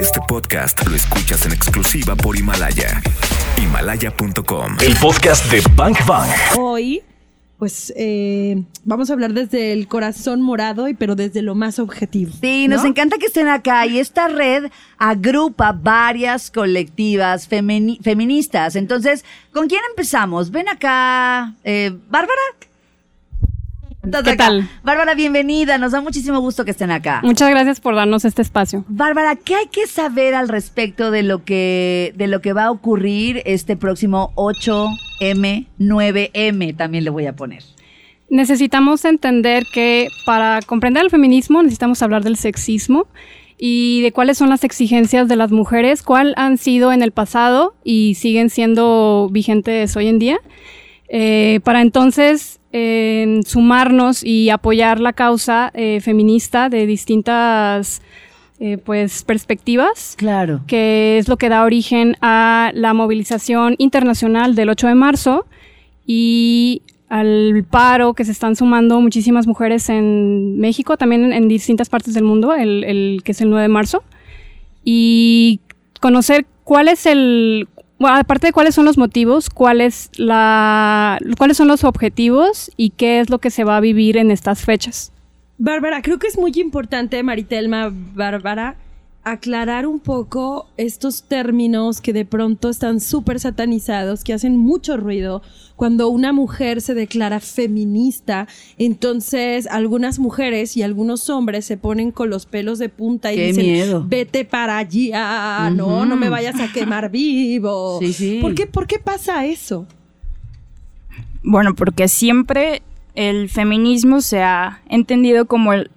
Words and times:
Este 0.00 0.20
podcast 0.26 0.86
lo 0.88 0.96
escuchas 0.96 1.46
en 1.46 1.52
exclusiva 1.52 2.16
por 2.16 2.36
Himalaya. 2.36 3.00
Himalaya.com. 3.56 4.76
El 4.84 4.96
podcast 4.96 5.50
de 5.52 5.62
Bank 5.76 5.98
Bang. 6.06 6.28
Hoy, 6.58 7.02
pues 7.58 7.92
eh, 7.96 8.62
vamos 8.84 9.10
a 9.10 9.12
hablar 9.12 9.32
desde 9.32 9.72
el 9.72 9.86
corazón 9.86 10.42
morado, 10.42 10.88
y 10.88 10.94
pero 10.94 11.14
desde 11.14 11.42
lo 11.42 11.54
más 11.54 11.78
objetivo. 11.78 12.32
Sí, 12.40 12.66
nos 12.66 12.82
¿no? 12.82 12.88
encanta 12.88 13.18
que 13.18 13.26
estén 13.26 13.46
acá 13.48 13.86
y 13.86 13.98
esta 13.98 14.26
red 14.28 14.70
agrupa 14.98 15.72
varias 15.72 16.50
colectivas 16.50 17.48
femini- 17.48 18.00
feministas. 18.02 18.74
Entonces, 18.76 19.24
¿con 19.52 19.68
quién 19.68 19.82
empezamos? 19.90 20.50
Ven 20.50 20.68
acá, 20.68 21.54
eh, 21.62 21.96
Bárbara. 22.10 22.40
¿Estás 24.04 24.22
¿Qué 24.22 24.30
acá? 24.30 24.46
tal? 24.46 24.68
Bárbara, 24.82 25.14
bienvenida. 25.14 25.78
Nos 25.78 25.92
da 25.92 26.00
muchísimo 26.00 26.38
gusto 26.40 26.64
que 26.64 26.72
estén 26.72 26.90
acá. 26.90 27.20
Muchas 27.24 27.48
gracias 27.50 27.80
por 27.80 27.94
darnos 27.94 28.24
este 28.24 28.42
espacio. 28.42 28.84
Bárbara, 28.88 29.36
¿qué 29.36 29.54
hay 29.54 29.66
que 29.68 29.86
saber 29.86 30.34
al 30.34 30.48
respecto 30.48 31.10
de 31.10 31.22
lo 31.22 31.44
que 31.44 32.12
de 32.16 32.26
lo 32.26 32.40
que 32.40 32.52
va 32.52 32.64
a 32.64 32.70
ocurrir 32.70 33.42
este 33.46 33.76
próximo 33.76 34.32
8M, 34.36 35.66
9M? 35.78 36.76
También 36.76 37.04
le 37.04 37.10
voy 37.10 37.26
a 37.26 37.34
poner. 37.34 37.62
Necesitamos 38.28 39.04
entender 39.04 39.64
que 39.72 40.08
para 40.26 40.60
comprender 40.66 41.04
el 41.04 41.10
feminismo 41.10 41.62
necesitamos 41.62 42.02
hablar 42.02 42.24
del 42.24 42.36
sexismo 42.36 43.06
y 43.56 44.02
de 44.02 44.12
cuáles 44.12 44.36
son 44.36 44.50
las 44.50 44.64
exigencias 44.64 45.28
de 45.28 45.36
las 45.36 45.50
mujeres, 45.50 46.02
cuál 46.02 46.34
han 46.36 46.58
sido 46.58 46.92
en 46.92 47.02
el 47.02 47.12
pasado 47.12 47.74
y 47.84 48.16
siguen 48.16 48.50
siendo 48.50 49.28
vigentes 49.30 49.96
hoy 49.96 50.08
en 50.08 50.18
día. 50.18 50.38
Eh, 51.16 51.60
para 51.62 51.80
entonces 51.80 52.58
eh, 52.72 53.40
sumarnos 53.46 54.24
y 54.24 54.50
apoyar 54.50 54.98
la 54.98 55.12
causa 55.12 55.70
eh, 55.72 56.00
feminista 56.00 56.68
de 56.68 56.86
distintas 56.86 58.02
eh, 58.58 58.78
pues, 58.78 59.22
perspectivas. 59.22 60.16
Claro. 60.18 60.62
que 60.66 61.18
es 61.18 61.28
lo 61.28 61.36
que 61.36 61.48
da 61.48 61.62
origen 61.62 62.16
a 62.20 62.72
la 62.74 62.94
movilización 62.94 63.76
internacional 63.78 64.56
del 64.56 64.70
8 64.70 64.88
de 64.88 64.94
marzo 64.96 65.46
y 66.04 66.82
al 67.08 67.64
paro 67.70 68.14
que 68.14 68.24
se 68.24 68.32
están 68.32 68.56
sumando 68.56 69.00
muchísimas 69.00 69.46
mujeres 69.46 69.88
en 69.90 70.58
México, 70.58 70.96
también 70.96 71.26
en, 71.26 71.32
en 71.32 71.46
distintas 71.46 71.88
partes 71.88 72.14
del 72.14 72.24
mundo, 72.24 72.54
el, 72.54 72.82
el 72.82 73.22
que 73.22 73.30
es 73.30 73.40
el 73.40 73.50
9 73.50 73.62
de 73.62 73.68
marzo, 73.68 74.02
y 74.82 75.60
conocer 76.00 76.44
cuál 76.64 76.88
es 76.88 77.06
el, 77.06 77.68
bueno, 77.98 78.16
aparte 78.16 78.48
de 78.48 78.52
cuáles 78.52 78.74
son 78.74 78.84
los 78.84 78.98
motivos, 78.98 79.50
cuál 79.50 79.80
es 79.80 80.10
la, 80.16 81.18
cuáles 81.38 81.56
son 81.56 81.68
los 81.68 81.84
objetivos 81.84 82.70
y 82.76 82.90
qué 82.90 83.20
es 83.20 83.30
lo 83.30 83.38
que 83.38 83.50
se 83.50 83.64
va 83.64 83.76
a 83.76 83.80
vivir 83.80 84.16
en 84.16 84.30
estas 84.30 84.64
fechas. 84.64 85.12
Bárbara, 85.58 86.02
creo 86.02 86.18
que 86.18 86.26
es 86.26 86.36
muy 86.36 86.52
importante, 86.56 87.22
Maritelma, 87.22 87.92
Bárbara, 87.92 88.76
aclarar 89.24 89.86
un 89.86 90.00
poco 90.00 90.66
estos 90.76 91.22
términos 91.22 92.00
que 92.02 92.12
de 92.12 92.26
pronto 92.26 92.68
están 92.68 93.00
súper 93.00 93.40
satanizados, 93.40 94.22
que 94.22 94.34
hacen 94.34 94.56
mucho 94.58 94.96
ruido. 94.98 95.40
Cuando 95.76 96.08
una 96.08 96.32
mujer 96.32 96.80
se 96.82 96.94
declara 96.94 97.40
feminista, 97.40 98.46
entonces 98.78 99.66
algunas 99.66 100.18
mujeres 100.18 100.76
y 100.76 100.82
algunos 100.82 101.30
hombres 101.30 101.64
se 101.64 101.76
ponen 101.78 102.12
con 102.12 102.28
los 102.30 102.44
pelos 102.46 102.78
de 102.78 102.90
punta 102.90 103.32
y 103.32 103.36
Qué 103.36 103.46
dicen, 103.46 103.64
miedo. 103.64 104.04
vete 104.06 104.44
para 104.44 104.76
allá, 104.78 105.70
no, 105.70 106.04
no 106.04 106.16
me 106.16 106.28
vayas 106.28 106.60
a 106.60 106.70
quemar 106.72 107.10
vivo. 107.10 107.98
Sí, 108.04 108.12
sí. 108.12 108.38
¿Por 108.42 108.54
qué, 108.54 108.66
¿Por 108.66 108.86
qué 108.86 108.98
pasa 108.98 109.46
eso? 109.46 109.86
Bueno, 111.42 111.74
porque 111.74 112.08
siempre 112.08 112.82
el 113.14 113.48
feminismo 113.48 114.20
se 114.20 114.42
ha 114.42 114.82
entendido 114.88 115.46
como 115.46 115.72
el, 115.72 115.90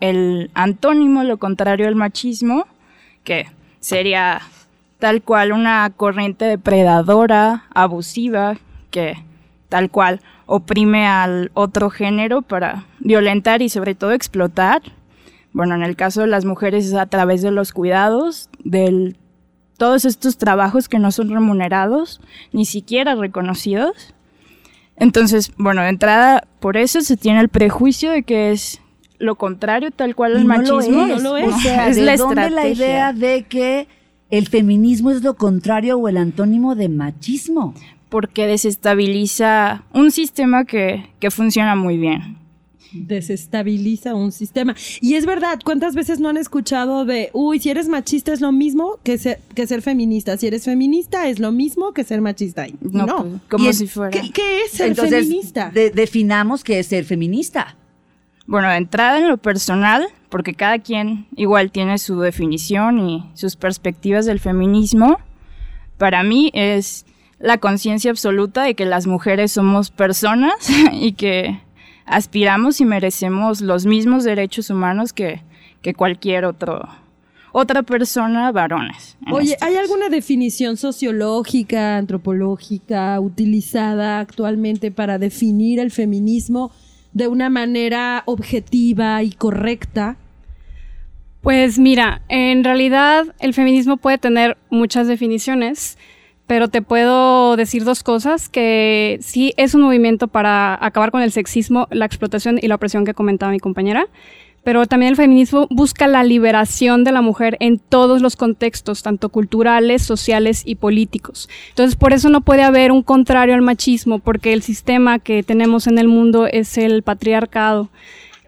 el 0.00 0.50
antónimo, 0.54 1.24
lo 1.24 1.38
contrario 1.38 1.86
al 1.88 1.94
machismo, 1.94 2.66
que 3.24 3.46
sería 3.80 4.40
tal 4.98 5.22
cual 5.22 5.52
una 5.52 5.90
corriente 5.96 6.44
depredadora, 6.44 7.64
abusiva, 7.74 8.58
que 8.90 9.16
tal 9.68 9.90
cual 9.90 10.20
oprime 10.46 11.06
al 11.06 11.50
otro 11.54 11.90
género 11.90 12.42
para 12.42 12.84
violentar 12.98 13.62
y 13.62 13.68
sobre 13.68 13.94
todo 13.94 14.12
explotar. 14.12 14.82
Bueno, 15.52 15.74
en 15.74 15.82
el 15.82 15.96
caso 15.96 16.20
de 16.20 16.26
las 16.26 16.44
mujeres 16.44 16.86
es 16.86 16.94
a 16.94 17.06
través 17.06 17.42
de 17.42 17.50
los 17.50 17.72
cuidados, 17.72 18.50
de 18.62 19.16
todos 19.78 20.04
estos 20.04 20.36
trabajos 20.36 20.88
que 20.88 20.98
no 20.98 21.10
son 21.10 21.30
remunerados, 21.30 22.20
ni 22.52 22.64
siquiera 22.64 23.14
reconocidos. 23.14 24.14
Entonces, 24.96 25.52
bueno, 25.56 25.82
de 25.82 25.88
entrada, 25.88 26.46
por 26.60 26.76
eso 26.76 27.00
se 27.00 27.16
tiene 27.16 27.40
el 27.40 27.48
prejuicio 27.48 28.10
de 28.10 28.22
que 28.22 28.52
es 28.52 28.82
lo 29.20 29.36
contrario, 29.36 29.90
tal 29.92 30.16
cual 30.16 30.36
al 30.36 30.42
Y 30.42 30.46
machismo. 30.46 30.80
No 30.80 31.06
lo 31.06 31.16
es. 31.16 31.22
no 31.22 31.30
lo 31.30 31.36
es. 31.36 31.54
O 31.54 31.58
sea, 31.60 31.88
Es 31.88 31.96
¿de 31.96 32.02
la 32.02 32.16
dónde 32.16 32.50
la 32.50 32.68
idea 32.68 33.12
de 33.12 33.44
que 33.48 33.86
el 34.30 34.48
feminismo 34.48 35.10
es 35.12 35.22
lo 35.22 35.34
contrario 35.36 35.96
o 35.98 36.08
el 36.08 36.16
antónimo 36.16 36.74
de 36.74 36.88
machismo? 36.88 37.74
Porque 38.08 38.46
desestabiliza 38.48 39.84
un 39.94 40.10
sistema 40.10 40.64
que, 40.64 41.06
que 41.20 41.30
funciona 41.30 41.76
muy 41.76 41.96
bien. 41.96 42.38
desestabiliza 42.92 44.14
un 44.14 44.32
sistema. 44.32 44.74
Y 45.00 45.14
es 45.14 45.26
verdad, 45.26 45.60
¿cuántas 45.64 45.94
veces 45.94 46.18
no 46.18 46.28
han 46.28 46.36
escuchado 46.36 47.04
de, 47.04 47.30
uy, 47.32 47.60
si 47.60 47.70
eres 47.70 47.88
machista 47.88 48.32
es 48.32 48.40
lo 48.40 48.50
mismo 48.52 48.98
que 49.04 49.18
ser, 49.18 49.38
que 49.54 49.66
ser 49.66 49.82
feminista? 49.82 50.36
Si 50.36 50.46
eres 50.48 50.64
feminista 50.64 51.28
es 51.28 51.38
lo 51.38 51.52
mismo 51.52 51.92
que 51.92 52.02
ser 52.04 52.20
machista. 52.20 52.66
No, 52.80 53.06
No. 53.06 53.16
pues, 53.24 53.40
como 53.48 53.72
si 53.72 53.86
fuera. 53.86 54.10
¿Qué, 54.10 54.30
qué 54.32 54.62
es 54.64 54.72
ser 54.72 54.88
Entonces, 54.88 55.24
feminista? 55.26 55.70
de- 55.70 55.90
definamos 55.90 56.64
qué 56.64 56.78
es 56.80 56.86
ser 56.88 57.04
feminista. 57.04 57.76
Bueno, 58.50 58.68
de 58.68 58.78
entrada 58.78 59.20
en 59.20 59.28
lo 59.28 59.36
personal, 59.36 60.08
porque 60.28 60.54
cada 60.54 60.80
quien 60.80 61.28
igual 61.36 61.70
tiene 61.70 61.98
su 61.98 62.18
definición 62.18 62.98
y 62.98 63.30
sus 63.34 63.54
perspectivas 63.54 64.26
del 64.26 64.40
feminismo, 64.40 65.20
para 65.98 66.24
mí 66.24 66.50
es 66.52 67.06
la 67.38 67.58
conciencia 67.58 68.10
absoluta 68.10 68.64
de 68.64 68.74
que 68.74 68.86
las 68.86 69.06
mujeres 69.06 69.52
somos 69.52 69.92
personas 69.92 70.52
y 70.92 71.12
que 71.12 71.60
aspiramos 72.06 72.80
y 72.80 72.86
merecemos 72.86 73.60
los 73.60 73.86
mismos 73.86 74.24
derechos 74.24 74.68
humanos 74.68 75.12
que, 75.12 75.42
que 75.80 75.94
cualquier 75.94 76.44
otro, 76.44 76.88
otra 77.52 77.84
persona, 77.84 78.50
varones. 78.50 79.16
Oye, 79.30 79.52
este 79.52 79.64
¿hay 79.64 79.76
alguna 79.76 80.08
definición 80.08 80.76
sociológica, 80.76 81.98
antropológica 81.98 83.20
utilizada 83.20 84.18
actualmente 84.18 84.90
para 84.90 85.18
definir 85.18 85.78
el 85.78 85.92
feminismo 85.92 86.72
de 87.12 87.28
una 87.28 87.50
manera 87.50 88.22
objetiva 88.26 89.22
y 89.22 89.32
correcta? 89.32 90.16
Pues 91.42 91.78
mira, 91.78 92.20
en 92.28 92.64
realidad 92.64 93.34
el 93.38 93.54
feminismo 93.54 93.96
puede 93.96 94.18
tener 94.18 94.58
muchas 94.68 95.06
definiciones, 95.06 95.96
pero 96.46 96.68
te 96.68 96.82
puedo 96.82 97.56
decir 97.56 97.84
dos 97.84 98.02
cosas, 98.02 98.48
que 98.48 99.18
sí 99.22 99.54
es 99.56 99.74
un 99.74 99.82
movimiento 99.82 100.28
para 100.28 100.76
acabar 100.84 101.10
con 101.10 101.22
el 101.22 101.32
sexismo, 101.32 101.88
la 101.90 102.04
explotación 102.04 102.58
y 102.60 102.68
la 102.68 102.74
opresión 102.74 103.04
que 103.04 103.14
comentaba 103.14 103.52
mi 103.52 103.60
compañera, 103.60 104.06
pero 104.62 104.86
también 104.86 105.10
el 105.10 105.16
feminismo 105.16 105.66
busca 105.70 106.06
la 106.06 106.22
liberación 106.22 107.04
de 107.04 107.12
la 107.12 107.22
mujer 107.22 107.56
en 107.60 107.78
todos 107.78 108.20
los 108.20 108.36
contextos, 108.36 109.02
tanto 109.02 109.30
culturales, 109.30 110.02
sociales 110.02 110.62
y 110.64 110.74
políticos. 110.74 111.48
Entonces, 111.70 111.96
por 111.96 112.12
eso 112.12 112.28
no 112.28 112.42
puede 112.42 112.62
haber 112.62 112.92
un 112.92 113.02
contrario 113.02 113.54
al 113.54 113.62
machismo, 113.62 114.18
porque 114.18 114.52
el 114.52 114.62
sistema 114.62 115.18
que 115.18 115.42
tenemos 115.42 115.86
en 115.86 115.98
el 115.98 116.08
mundo 116.08 116.46
es 116.46 116.76
el 116.78 117.02
patriarcado. 117.02 117.88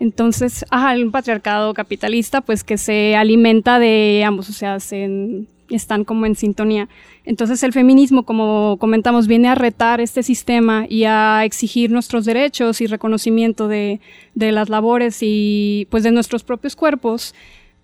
Entonces, 0.01 0.67
ajá, 0.71 0.95
un 0.97 1.13
patriarcado 1.13 1.73
capitalista, 1.75 2.41
pues 2.41 2.65
que 2.65 2.77
se 2.77 3.15
alimenta 3.17 3.79
de 3.79 4.25
ambos, 4.27 4.51
o 4.51 4.53
sea, 4.53 4.81
se, 4.81 5.47
están 5.77 6.05
como 6.05 6.27
en 6.27 6.35
sintonía. 6.35 6.89
Entonces, 7.25 7.63
el 7.63 7.73
feminismo, 7.73 8.25
como 8.25 8.77
comentamos, 8.79 9.27
viene 9.27 9.49
a 9.49 9.55
retar 9.55 10.01
este 10.01 10.23
sistema 10.23 10.87
y 10.89 11.05
a 11.05 11.45
exigir 11.45 11.91
nuestros 11.91 12.25
derechos 12.25 12.81
y 12.81 12.87
reconocimiento 12.87 13.69
de, 13.69 14.01
de 14.35 14.53
las 14.53 14.69
labores 14.69 15.19
y 15.21 15.87
pues 15.91 16.03
de 16.03 16.13
nuestros 16.13 16.45
propios 16.45 16.77
cuerpos. 16.77 17.35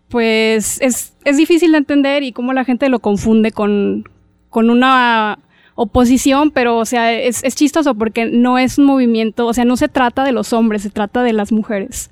Pues 0.09 0.81
es, 0.81 1.15
es 1.25 1.37
difícil 1.37 1.73
de 1.73 1.79
entender 1.79 2.23
y 2.23 2.33
cómo 2.33 2.53
la 2.53 2.65
gente 2.65 2.89
lo 2.89 3.01
confunde 3.01 3.53
con, 3.53 4.09
con 4.49 4.71
una 4.71 5.39
oposición, 5.81 6.51
pero 6.51 6.77
o 6.77 6.85
sea, 6.85 7.13
es, 7.13 7.45
es 7.45 7.55
chistoso 7.55 7.95
porque 7.95 8.27
no 8.27 8.59
es 8.59 8.79
un 8.79 8.85
movimiento, 8.85 9.47
o 9.47 9.55
sea, 9.55 9.65
no 9.65 9.77
se 9.77 9.89
trata 9.89 10.25
de 10.25 10.33
los 10.33 10.53
hombres, 10.53 10.83
se 10.83 10.91
trata 10.91 11.23
de 11.23 11.33
las 11.33 11.53
mujeres. 11.53 12.11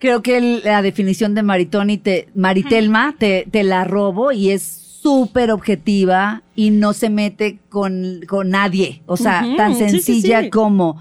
Creo 0.00 0.20
que 0.20 0.40
la 0.40 0.82
definición 0.82 1.34
de 1.36 1.44
Maritoni 1.44 1.98
te, 1.98 2.28
Maritelma 2.34 3.14
te, 3.16 3.46
te 3.50 3.62
la 3.62 3.84
robo 3.84 4.32
y 4.32 4.50
es 4.50 4.87
súper 5.02 5.50
objetiva 5.50 6.42
y 6.54 6.70
no 6.70 6.92
se 6.92 7.10
mete 7.10 7.58
con, 7.68 8.20
con 8.28 8.50
nadie. 8.50 9.02
O 9.06 9.16
sea, 9.16 9.44
tan 9.56 9.74
sí, 9.74 9.84
sí, 9.84 9.90
sencilla 10.00 10.42
sí. 10.42 10.50
como 10.50 10.96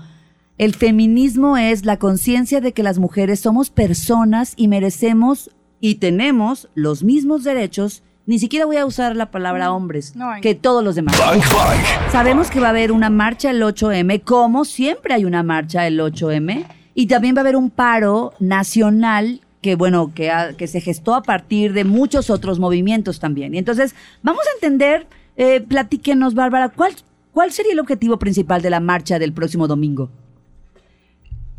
el 0.57 0.73
feminismo 0.75 1.57
es 1.57 1.85
la 1.85 1.97
conciencia 1.97 2.61
de 2.61 2.73
que 2.73 2.83
las 2.83 2.99
mujeres 2.99 3.39
somos 3.39 3.69
personas 3.69 4.53
y 4.55 4.67
merecemos 4.67 5.51
y 5.79 5.95
tenemos 5.95 6.69
los 6.75 7.03
mismos 7.03 7.44
derechos. 7.44 8.03
Ni 8.25 8.39
siquiera 8.39 8.65
voy 8.65 8.75
a 8.77 8.85
usar 8.85 9.15
la 9.15 9.31
palabra 9.31 9.71
hombres, 9.71 10.15
No, 10.15 10.29
hay- 10.31 10.41
que 10.41 10.53
todos 10.53 10.83
los 10.83 10.95
demás. 10.95 11.17
Bang 11.17 11.39
Bang. 11.39 12.11
Sabemos 12.11 12.49
que 12.51 12.59
va 12.59 12.67
a 12.67 12.69
haber 12.71 12.91
una 12.91 13.09
marcha 13.09 13.51
el 13.51 13.61
8M, 13.63 14.21
como 14.23 14.65
siempre 14.65 15.13
hay 15.13 15.23
una 15.25 15.44
marcha 15.44 15.88
el 15.88 15.99
8M, 15.99 16.65
y 16.94 17.05
también 17.07 17.35
va 17.35 17.39
a 17.39 17.44
haber 17.44 17.55
un 17.55 17.69
paro 17.69 18.33
nacional 18.39 19.41
que 19.62 19.75
bueno, 19.75 20.12
que, 20.13 20.30
ha- 20.31 20.54
que 20.54 20.68
se 20.68 20.81
gestó 20.81 21.15
a 21.15 21.24
partir 21.24 21.74
de 21.74 21.83
muchos 21.83 22.30
otros 22.30 22.59
movimientos 22.59 23.19
también. 23.19 23.56
Y 23.56 23.57
entonces, 23.57 23.95
vamos 24.21 24.42
a 24.45 24.54
entender, 24.56 25.07
eh, 25.36 25.62
platíquenos, 25.62 26.33
Bárbara, 26.36 26.69
¿cuál, 26.69 26.94
¿cuál 27.33 27.51
sería 27.51 27.74
el 27.74 27.80
objetivo 27.80 28.18
principal 28.18 28.62
de 28.62 28.69
la 28.69 28.80
marcha 28.80 29.19
del 29.19 29.33
próximo 29.33 29.68
domingo? 29.68 30.09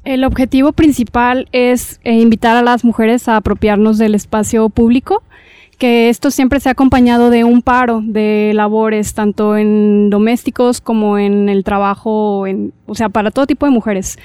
El 0.05 0.25
objetivo 0.25 0.73
principal 0.73 1.49
es 1.53 2.01
eh, 2.05 2.15
invitar 2.15 2.57
a 2.57 2.63
las 2.63 2.85
mujeres 2.85 3.29
a 3.29 3.37
apropiarnos 3.37 3.99
del 3.99 4.15
espacio 4.15 4.69
público, 4.71 5.23
que 5.77 6.09
esto 6.09 6.31
siempre 6.31 6.61
se 6.61 6.69
ha 6.69 6.73
acompañado 6.73 7.31
de 7.31 7.45
un 7.45 7.63
paro 7.63 8.01
de 8.03 8.53
labores, 8.55 9.15
tanto 9.15 9.57
en 9.57 10.09
domésticos 10.09 10.81
como 10.81 11.19
en 11.19 11.49
el 11.49 11.63
trabajo, 11.63 12.47
en, 12.47 12.73
o 12.87 12.95
sea, 12.95 13.11
para 13.11 13.31
todo 13.31 13.47
tipo 13.47 13.67
de 13.67 13.73
mujeres. 13.73 14.19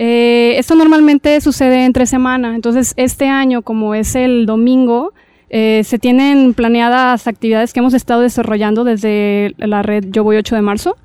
Eh, 0.00 0.54
esto 0.58 0.76
normalmente 0.76 1.40
sucede 1.40 1.84
entre 1.84 2.06
semana, 2.06 2.54
entonces 2.54 2.94
este 2.96 3.28
año, 3.28 3.62
como 3.62 3.96
es 3.96 4.14
el 4.14 4.46
domingo, 4.46 5.12
eh, 5.50 5.82
se 5.84 5.98
tienen 5.98 6.54
planeadas 6.54 7.26
actividades 7.26 7.72
que 7.72 7.80
hemos 7.80 7.94
estado 7.94 8.20
desarrollando 8.20 8.84
desde 8.84 9.54
la 9.58 9.82
red 9.82 10.04
Yo 10.10 10.22
Voy 10.22 10.36
8 10.36 10.54
de 10.54 10.62
marzo 10.62 10.96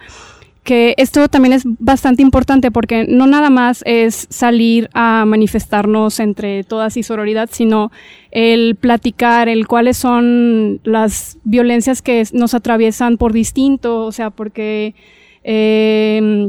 que 0.64 0.96
esto 0.98 1.28
también 1.28 1.54
es 1.54 1.64
bastante 1.66 2.22
importante 2.22 2.72
porque 2.72 3.06
no 3.08 3.28
nada 3.28 3.50
más 3.50 3.84
es 3.86 4.28
salir 4.30 4.90
a 4.94 5.26
manifestarnos 5.26 6.20
entre 6.20 6.64
todas 6.64 6.96
y 6.96 7.04
sororidad, 7.04 7.50
sino 7.52 7.92
el 8.32 8.76
platicar, 8.76 9.50
el 9.50 9.68
cuáles 9.68 9.98
son 9.98 10.80
las 10.84 11.38
violencias 11.44 12.02
que 12.02 12.24
nos 12.32 12.54
atraviesan 12.54 13.18
por 13.18 13.34
distinto, 13.34 14.06
o 14.06 14.12
sea, 14.14 14.30
porque 14.30 14.96
eh, 15.44 16.48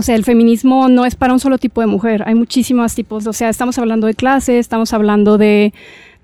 o 0.00 0.02
sea, 0.02 0.14
el 0.14 0.24
feminismo 0.24 0.88
no 0.88 1.04
es 1.04 1.14
para 1.14 1.34
un 1.34 1.40
solo 1.40 1.58
tipo 1.58 1.82
de 1.82 1.86
mujer, 1.86 2.22
hay 2.26 2.34
muchísimos 2.34 2.94
tipos, 2.94 3.26
o 3.26 3.34
sea, 3.34 3.50
estamos 3.50 3.78
hablando 3.78 4.06
de 4.06 4.14
clases, 4.14 4.56
estamos 4.56 4.94
hablando 4.94 5.36
de, 5.36 5.74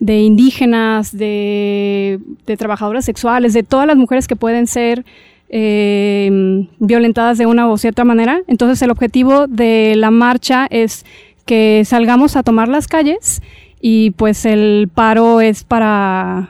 indígenas, 0.01 1.15
de, 1.15 2.19
trabajadoras 2.57 3.05
sexuales, 3.05 3.53
de 3.53 3.63
todas 3.65 3.87
las 3.87 3.99
mujeres 3.99 4.29
que 4.29 4.35
pueden 4.35 4.67
ser 4.67 5.05
eh, 5.51 6.67
violentadas 6.79 7.37
de 7.37 7.45
una 7.45 7.71
u 7.71 7.77
cierta 7.77 8.03
manera. 8.05 8.41
Entonces 8.47 8.81
el 8.81 8.91
objetivo 8.91 9.47
de 9.47 9.93
la 9.95 10.11
marcha 10.11 10.67
es 10.71 11.05
que 11.45 11.83
salgamos 11.85 12.35
a 12.37 12.43
tomar 12.43 12.69
las 12.69 12.89
calles 12.89 13.43
y 13.79 14.13
pues 14.13 14.47
el 14.47 14.89
paro 14.95 15.43
es 15.43 15.65
para 15.65 16.49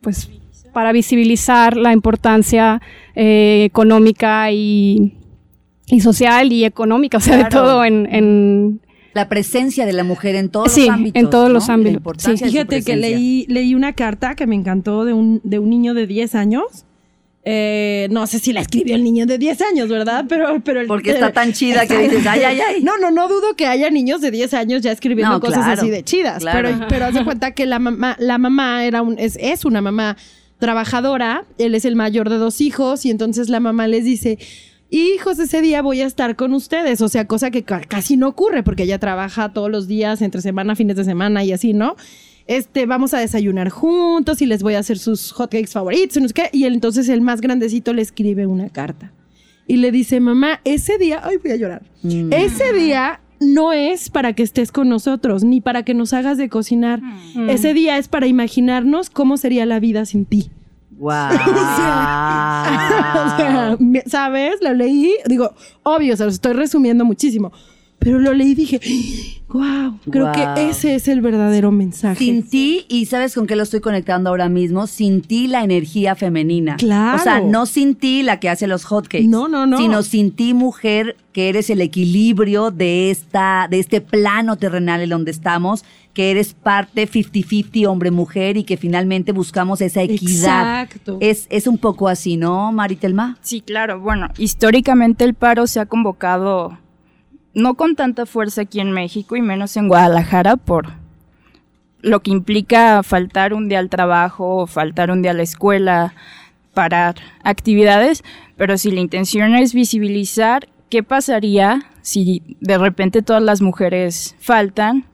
pues 0.00 0.28
para 0.72 0.90
visibilizar 0.90 1.76
la 1.76 1.92
importancia 1.92 2.82
eh, 3.14 3.62
económica 3.64 4.50
y, 4.50 5.12
y 5.86 6.00
social 6.00 6.52
y 6.52 6.64
económica, 6.64 7.18
o 7.18 7.20
sea, 7.20 7.36
de 7.36 7.44
todo 7.50 7.84
en, 7.84 8.06
en- 8.12 8.80
La 9.14 9.28
presencia 9.28 9.84
de 9.84 9.92
la 9.92 10.04
mujer 10.04 10.34
en 10.36 10.48
todos 10.48 10.72
Sí, 10.72 10.82
los 10.82 10.90
ámbitos. 10.90 11.22
en 11.22 11.30
todos 11.30 11.48
¿no? 11.48 11.54
los 11.54 11.68
ámbitos, 11.68 12.02
sí. 12.18 12.36
Fíjate 12.36 12.82
que 12.82 12.96
leí, 12.96 13.44
leí 13.48 13.74
una 13.74 13.92
carta 13.92 14.34
que 14.34 14.46
me 14.46 14.54
encantó 14.54 15.04
de 15.04 15.12
un, 15.12 15.40
de 15.44 15.58
un 15.58 15.68
niño 15.70 15.92
de 15.94 16.06
10 16.06 16.34
años. 16.34 16.64
Eh, 17.44 18.06
no 18.12 18.28
sé 18.28 18.38
si 18.38 18.52
la 18.52 18.60
escribió 18.60 18.94
el 18.94 19.02
niño 19.02 19.26
de 19.26 19.36
10 19.36 19.60
años, 19.62 19.88
¿verdad? 19.88 20.26
Pero, 20.28 20.60
pero 20.64 20.80
el- 20.80 20.86
Porque 20.86 21.10
está 21.10 21.32
tan 21.32 21.52
chida 21.52 21.86
que 21.88 21.98
dices, 21.98 22.24
ay, 22.26 22.42
ay, 22.44 22.60
ay. 22.60 22.82
No, 22.84 22.98
no, 22.98 23.10
no 23.10 23.26
dudo 23.28 23.56
que 23.56 23.66
haya 23.66 23.90
niños 23.90 24.20
de 24.20 24.30
10 24.30 24.54
años 24.54 24.80
ya 24.82 24.92
escribiendo 24.92 25.34
No, 25.34 25.40
cosas 25.40 25.64
claro, 25.64 25.80
así 25.82 25.90
de 25.90 26.04
chidas. 26.04 26.38
claro. 26.40 26.68
Pero, 26.72 26.86
pero 26.88 27.04
haz 27.06 27.14
de 27.14 27.24
cuenta 27.24 27.50
que 27.50 27.66
la 27.66 27.80
mamá, 27.80 28.16
la 28.20 28.38
mamá 28.38 28.84
era 28.86 29.02
un, 29.02 29.18
es, 29.18 29.36
es 29.40 29.64
una 29.64 29.80
mamá 29.82 30.16
trabajadora, 30.60 31.44
él 31.58 31.74
es 31.74 31.84
el 31.84 31.96
mayor 31.96 32.30
de 32.30 32.36
dos 32.36 32.60
hijos, 32.60 33.04
y 33.04 33.10
entonces 33.10 33.48
la 33.48 33.58
mamá 33.60 33.88
les 33.88 34.04
dice. 34.04 34.38
Hijos, 34.94 35.38
ese 35.38 35.62
día 35.62 35.80
voy 35.80 36.02
a 36.02 36.06
estar 36.06 36.36
con 36.36 36.52
ustedes, 36.52 37.00
o 37.00 37.08
sea, 37.08 37.26
cosa 37.26 37.50
que 37.50 37.62
ca- 37.62 37.80
casi 37.80 38.18
no 38.18 38.28
ocurre 38.28 38.62
porque 38.62 38.82
ella 38.82 38.98
trabaja 38.98 39.52
todos 39.54 39.70
los 39.70 39.88
días, 39.88 40.20
entre 40.20 40.42
semana, 40.42 40.76
fines 40.76 40.96
de 40.96 41.04
semana 41.04 41.42
y 41.44 41.52
así, 41.52 41.72
¿no? 41.72 41.96
Este, 42.46 42.84
vamos 42.84 43.14
a 43.14 43.18
desayunar 43.18 43.70
juntos 43.70 44.42
y 44.42 44.46
les 44.46 44.62
voy 44.62 44.74
a 44.74 44.80
hacer 44.80 44.98
sus 44.98 45.32
hotcakes 45.32 45.72
favoritos, 45.72 46.18
y 46.18 46.20
no 46.20 46.28
sé 46.28 46.34
qué. 46.34 46.50
Y 46.52 46.64
entonces 46.64 47.08
el 47.08 47.22
más 47.22 47.40
grandecito 47.40 47.94
le 47.94 48.02
escribe 48.02 48.46
una 48.46 48.68
carta 48.68 49.12
y 49.66 49.76
le 49.76 49.92
dice, 49.92 50.20
mamá, 50.20 50.60
ese 50.64 50.98
día, 50.98 51.22
ay, 51.24 51.36
voy 51.42 51.52
a 51.52 51.56
llorar. 51.56 51.82
Mm. 52.02 52.30
Ese 52.32 52.74
día 52.74 53.20
no 53.40 53.72
es 53.72 54.10
para 54.10 54.34
que 54.34 54.42
estés 54.42 54.72
con 54.72 54.90
nosotros, 54.90 55.42
ni 55.42 55.62
para 55.62 55.84
que 55.84 55.94
nos 55.94 56.12
hagas 56.12 56.36
de 56.36 56.50
cocinar. 56.50 57.00
Mm. 57.00 57.48
Ese 57.48 57.72
día 57.72 57.96
es 57.96 58.08
para 58.08 58.26
imaginarnos 58.26 59.08
cómo 59.08 59.38
sería 59.38 59.64
la 59.64 59.80
vida 59.80 60.04
sin 60.04 60.26
ti. 60.26 60.50
Guau. 60.98 61.32
O 63.12 63.36
sea, 63.36 63.76
¿sabes? 64.06 64.56
Lo 64.60 64.72
leí, 64.72 65.16
digo, 65.26 65.52
obvio, 65.82 66.16
se 66.16 66.24
los 66.24 66.34
estoy 66.34 66.52
resumiendo 66.52 67.04
muchísimo, 67.04 67.52
pero 68.02 68.18
lo 68.18 68.32
leí 68.34 68.50
y 68.50 68.54
dije, 68.54 68.80
wow, 69.48 69.98
creo 70.10 70.32
que 70.32 70.68
ese 70.68 70.94
es 70.94 71.08
el 71.08 71.20
verdadero 71.20 71.70
mensaje. 71.70 72.18
Sin 72.18 72.42
ti, 72.48 72.84
y 72.88 73.06
¿sabes 73.06 73.34
con 73.34 73.46
qué 73.46 73.56
lo 73.56 73.62
estoy 73.62 73.80
conectando 73.80 74.30
ahora 74.30 74.48
mismo? 74.48 74.86
Sin 74.86 75.22
ti 75.22 75.46
la 75.46 75.62
energía 75.62 76.14
femenina. 76.14 76.76
Claro. 76.76 77.18
O 77.18 77.22
sea, 77.22 77.40
no 77.40 77.66
sin 77.66 77.94
ti 77.94 78.22
la 78.22 78.40
que 78.40 78.48
hace 78.48 78.66
los 78.66 78.84
hotcakes. 78.84 79.28
No, 79.28 79.48
no, 79.48 79.66
no. 79.66 79.78
Sino 79.78 80.02
sin 80.02 80.32
ti, 80.32 80.54
mujer, 80.54 81.16
que 81.32 81.48
eres 81.48 81.70
el 81.70 81.80
equilibrio 81.80 82.70
de 82.70 83.10
esta, 83.10 83.68
de 83.70 83.78
este 83.78 84.00
plano 84.00 84.56
terrenal 84.56 85.00
en 85.02 85.10
donde 85.10 85.30
estamos, 85.30 85.84
que 86.12 86.30
eres 86.30 86.54
parte 86.54 87.08
50-50 87.08 87.86
hombre-mujer 87.86 88.56
y 88.56 88.64
que 88.64 88.76
finalmente 88.76 89.32
buscamos 89.32 89.80
esa 89.80 90.02
equidad. 90.02 90.82
Exacto. 90.82 91.18
Es, 91.20 91.46
es 91.50 91.66
un 91.66 91.78
poco 91.78 92.08
así, 92.08 92.36
¿no, 92.36 92.72
Maritelma? 92.72 93.38
Sí, 93.42 93.60
claro. 93.60 94.00
Bueno, 94.00 94.28
históricamente 94.38 95.24
el 95.24 95.34
paro 95.34 95.66
se 95.66 95.80
ha 95.80 95.86
convocado 95.86 96.78
no 97.54 97.74
con 97.74 97.96
tanta 97.96 98.26
fuerza 98.26 98.62
aquí 98.62 98.80
en 98.80 98.92
México 98.92 99.36
y 99.36 99.42
menos 99.42 99.76
en 99.76 99.88
Guadalajara 99.88 100.56
por 100.56 100.94
lo 102.00 102.20
que 102.20 102.30
implica 102.30 103.02
faltar 103.02 103.54
un 103.54 103.68
día 103.68 103.78
al 103.78 103.88
trabajo, 103.88 104.66
faltar 104.66 105.10
un 105.10 105.22
día 105.22 105.30
a 105.30 105.34
la 105.34 105.42
escuela, 105.42 106.14
parar 106.74 107.16
actividades, 107.44 108.24
pero 108.56 108.76
si 108.76 108.90
la 108.90 109.00
intención 109.00 109.54
es 109.54 109.72
visibilizar 109.72 110.68
qué 110.90 111.02
pasaría 111.02 111.86
si 112.02 112.42
de 112.60 112.76
repente 112.76 113.22
todas 113.22 113.42
las 113.42 113.62
mujeres 113.62 114.34
faltan, 114.40 115.04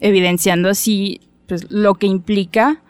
evidenciando 0.00 0.68
así 0.68 1.20
pues, 1.46 1.70
lo 1.70 1.94
que 1.94 2.06
implica 2.06 2.80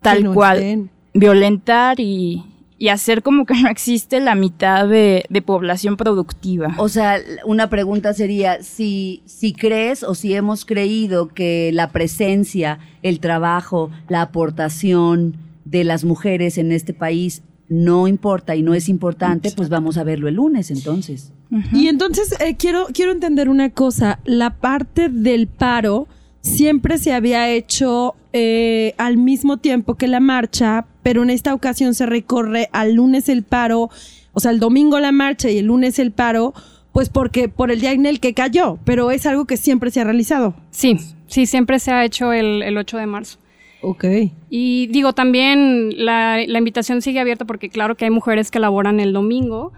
tal 0.00 0.18
Que 0.18 0.24
no 0.24 0.34
cual 0.34 0.56
estén. 0.56 0.90
violentar 1.12 2.00
y, 2.00 2.44
y 2.80 2.88
hacer 2.88 3.22
como 3.22 3.44
que 3.44 3.54
no 3.62 3.68
existe 3.68 4.18
la 4.18 4.34
mitad 4.34 4.88
de, 4.88 5.24
de 5.28 5.42
población 5.42 5.96
productiva. 5.96 6.74
O 6.78 6.88
sea, 6.88 7.18
una 7.44 7.68
pregunta 7.68 8.14
sería, 8.14 8.62
si, 8.62 9.22
si 9.26 9.52
crees 9.52 10.02
o 10.02 10.16
si 10.16 10.34
hemos 10.34 10.64
creído 10.64 11.28
que 11.28 11.70
la 11.72 11.90
presencia, 11.90 12.80
el 13.02 13.20
trabajo, 13.20 13.90
la 14.08 14.22
aportación 14.22 15.36
de 15.66 15.84
las 15.84 16.04
mujeres 16.04 16.56
en 16.56 16.72
este 16.72 16.94
país 16.94 17.42
no 17.68 18.08
importa 18.08 18.56
y 18.56 18.62
no 18.62 18.74
es 18.74 18.88
importante, 18.88 19.52
pues 19.52 19.68
vamos 19.68 19.96
a 19.96 20.02
verlo 20.02 20.26
el 20.26 20.34
lunes 20.34 20.72
entonces. 20.72 21.32
Y 21.72 21.86
entonces 21.86 22.34
eh, 22.40 22.56
quiero, 22.56 22.86
quiero 22.92 23.12
entender 23.12 23.48
una 23.48 23.70
cosa. 23.70 24.18
La 24.24 24.56
parte 24.56 25.08
del 25.08 25.46
paro 25.46 26.08
siempre 26.40 26.98
se 26.98 27.12
había 27.12 27.50
hecho 27.50 28.14
eh, 28.32 28.94
al 28.98 29.16
mismo 29.16 29.58
tiempo 29.58 29.96
que 29.96 30.08
la 30.08 30.20
marcha, 30.20 30.86
pero 31.02 31.22
en 31.22 31.30
esta 31.30 31.54
ocasión 31.54 31.94
se 31.94 32.06
recorre 32.06 32.68
al 32.72 32.94
lunes 32.94 33.28
el 33.28 33.42
paro, 33.42 33.90
o 34.32 34.40
sea, 34.40 34.50
el 34.50 34.60
domingo 34.60 34.98
la 35.00 35.12
marcha 35.12 35.50
y 35.50 35.58
el 35.58 35.66
lunes 35.66 35.98
el 35.98 36.12
paro, 36.12 36.54
pues 36.92 37.08
porque 37.08 37.48
por 37.48 37.70
el 37.70 37.80
día 37.80 37.92
en 37.92 38.06
el 38.06 38.20
que 38.20 38.34
cayó, 38.34 38.78
pero 38.84 39.10
es 39.10 39.26
algo 39.26 39.46
que 39.46 39.56
siempre 39.56 39.90
se 39.90 40.00
ha 40.00 40.04
realizado. 40.04 40.54
Sí, 40.70 40.96
sí, 41.26 41.46
siempre 41.46 41.78
se 41.78 41.92
ha 41.92 42.04
hecho 42.04 42.32
el, 42.32 42.62
el 42.62 42.76
8 42.76 42.98
de 42.98 43.06
marzo. 43.06 43.38
Ok. 43.82 44.04
Y 44.50 44.88
digo, 44.88 45.14
también 45.14 46.04
la, 46.04 46.38
la 46.46 46.58
invitación 46.58 47.00
sigue 47.00 47.20
abierta 47.20 47.44
porque 47.46 47.70
claro 47.70 47.96
que 47.96 48.04
hay 48.04 48.10
mujeres 48.10 48.50
que 48.50 48.58
laboran 48.58 49.00
el 49.00 49.12
domingo, 49.12 49.72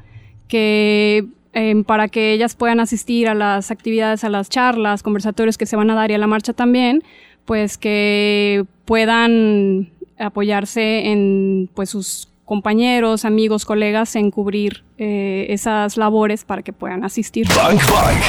que 0.49 1.27
em, 1.53 1.85
para 1.85 2.09
que 2.09 2.33
ellas 2.33 2.55
puedan 2.55 2.81
asistir 2.81 3.29
a 3.29 3.35
las 3.35 3.71
actividades, 3.71 4.25
a 4.25 4.29
las 4.29 4.49
charlas, 4.49 5.03
conversatorios 5.03 5.59
que 5.59 5.67
se 5.67 5.77
van 5.77 5.91
a 5.91 5.95
dar 5.95 6.11
y 6.11 6.15
a 6.15 6.19
la 6.19 6.27
marcha 6.27 6.53
también, 6.53 7.03
pues 7.45 7.79
que 7.79 8.65
puedan 8.85 9.91
apoyarse 10.19 11.11
en 11.11 11.69
pues 11.75 11.91
sus 11.91 12.29
compañeros, 12.45 13.25
amigos, 13.25 13.65
colegas 13.65 14.15
en 14.17 14.31
cubrir 14.31 14.85
eh, 14.99 15.47
esas 15.49 15.97
labores 15.97 16.45
para 16.45 16.63
que 16.63 16.73
puedan 16.73 17.05
asistir. 17.05 17.47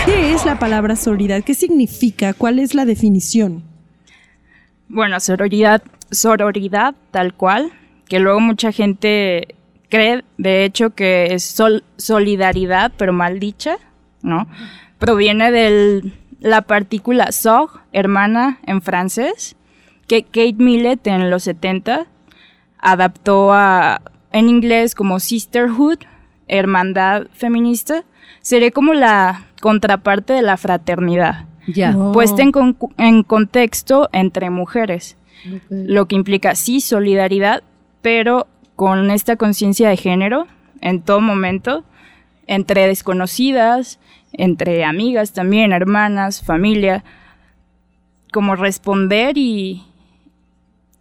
¿Qué 0.06 0.34
es 0.34 0.46
la 0.46 0.60
palabra 0.60 0.96
sororidad? 0.96 1.44
¿Qué 1.44 1.53
significa? 1.53 2.34
¿Cuál 2.34 2.60
es 2.60 2.74
la 2.74 2.86
definición? 2.86 3.63
Bueno, 4.88 5.20
sororidad, 5.20 5.84
sororidad 6.12 6.96
tal 7.12 7.34
cual, 7.34 7.74
que 8.08 8.20
luego 8.20 8.39
mucha 8.39 8.72
gente 8.72 9.56
cree, 9.94 10.24
de 10.40 10.66
hecho, 10.66 10.90
que 10.92 11.34
es 11.36 11.44
sol- 11.44 11.84
solidaridad, 11.98 12.92
pero 12.98 13.14
mal 13.14 13.40
dicha, 13.40 13.78
¿no? 14.24 14.48
Proviene 14.98 15.52
de 15.52 16.12
la 16.40 16.64
partícula 16.64 17.32
sog, 17.32 17.80
hermana 17.92 18.58
en 18.66 18.82
francés, 18.82 19.56
que 20.08 20.24
Kate 20.24 20.56
Millett 20.58 21.06
en 21.06 21.30
los 21.30 21.44
70 21.44 22.08
adaptó 22.80 23.54
a, 23.54 24.02
en 24.32 24.50
inglés 24.50 24.96
como 24.96 25.20
sisterhood, 25.20 26.00
hermandad 26.48 27.28
feminista, 27.34 28.04
sería 28.42 28.72
como 28.72 28.94
la 28.94 29.46
contraparte 29.62 30.34
de 30.34 30.42
la 30.42 30.58
fraternidad. 30.58 31.46
Ya. 31.68 31.96
puesta 32.12 32.42
en, 32.42 32.52
con- 32.52 32.78
en 32.98 33.24
contexto 33.24 34.10
entre 34.12 34.50
mujeres, 34.50 35.16
lo 35.70 36.08
que 36.08 36.16
implica 36.16 36.56
sí 36.56 36.82
solidaridad, 36.82 37.64
pero 38.02 38.48
con 38.75 39.12
esta 39.12 39.36
conciencia 39.36 39.89
de 39.89 39.98
género 39.98 40.48
en 40.82 41.01
todo 41.01 41.22
momento, 41.22 41.84
entre 42.48 42.88
desconocidas, 42.88 44.00
entre 44.34 44.84
amigas 44.84 45.34
también, 45.34 45.72
hermanas, 45.72 46.44
familia, 46.44 47.03
como 48.32 48.56
responder 48.56 49.38
y, 49.38 49.84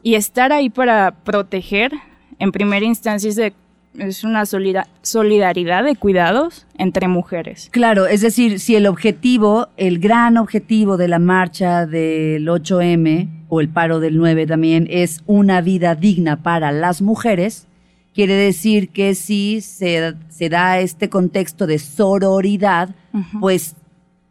y 0.03 0.15
estar 0.15 0.53
ahí 0.53 0.71
para 0.71 1.13
proteger, 1.25 1.93
en 2.39 2.53
primera 2.53 2.85
instancia 2.85 3.53
es 3.99 4.25
una 4.25 4.47
solida- 4.47 4.89
solidaridad 5.03 5.85
de 5.85 5.97
cuidados 5.97 6.67
entre 6.79 7.09
mujeres. 7.09 7.69
Claro, 7.71 8.07
es 8.07 8.21
decir, 8.21 8.59
si 8.61 8.75
el 8.77 8.87
objetivo, 8.87 9.69
el 9.77 9.99
gran 9.99 10.37
objetivo 10.39 10.97
de 10.97 11.09
la 11.09 11.19
marcha 11.19 11.87
del 11.87 12.49
8M 12.49 13.29
o 13.49 13.61
el 13.61 13.69
paro 13.69 14.01
del 14.01 14.17
9 14.17 14.47
también 14.47 14.87
es 14.91 15.23
una 15.27 15.61
vida 15.61 15.95
digna 15.95 16.43
para 16.43 16.73
las 16.73 17.03
mujeres, 17.03 17.67
quiere 18.15 18.35
decir 18.35 18.89
que 18.91 19.15
si 19.15 19.61
se, 19.61 20.15
se 20.29 20.49
da 20.49 20.79
este 20.81 21.09
contexto 21.11 21.67
de 21.67 21.79
sororidad, 21.79 22.95
pues 23.41 23.77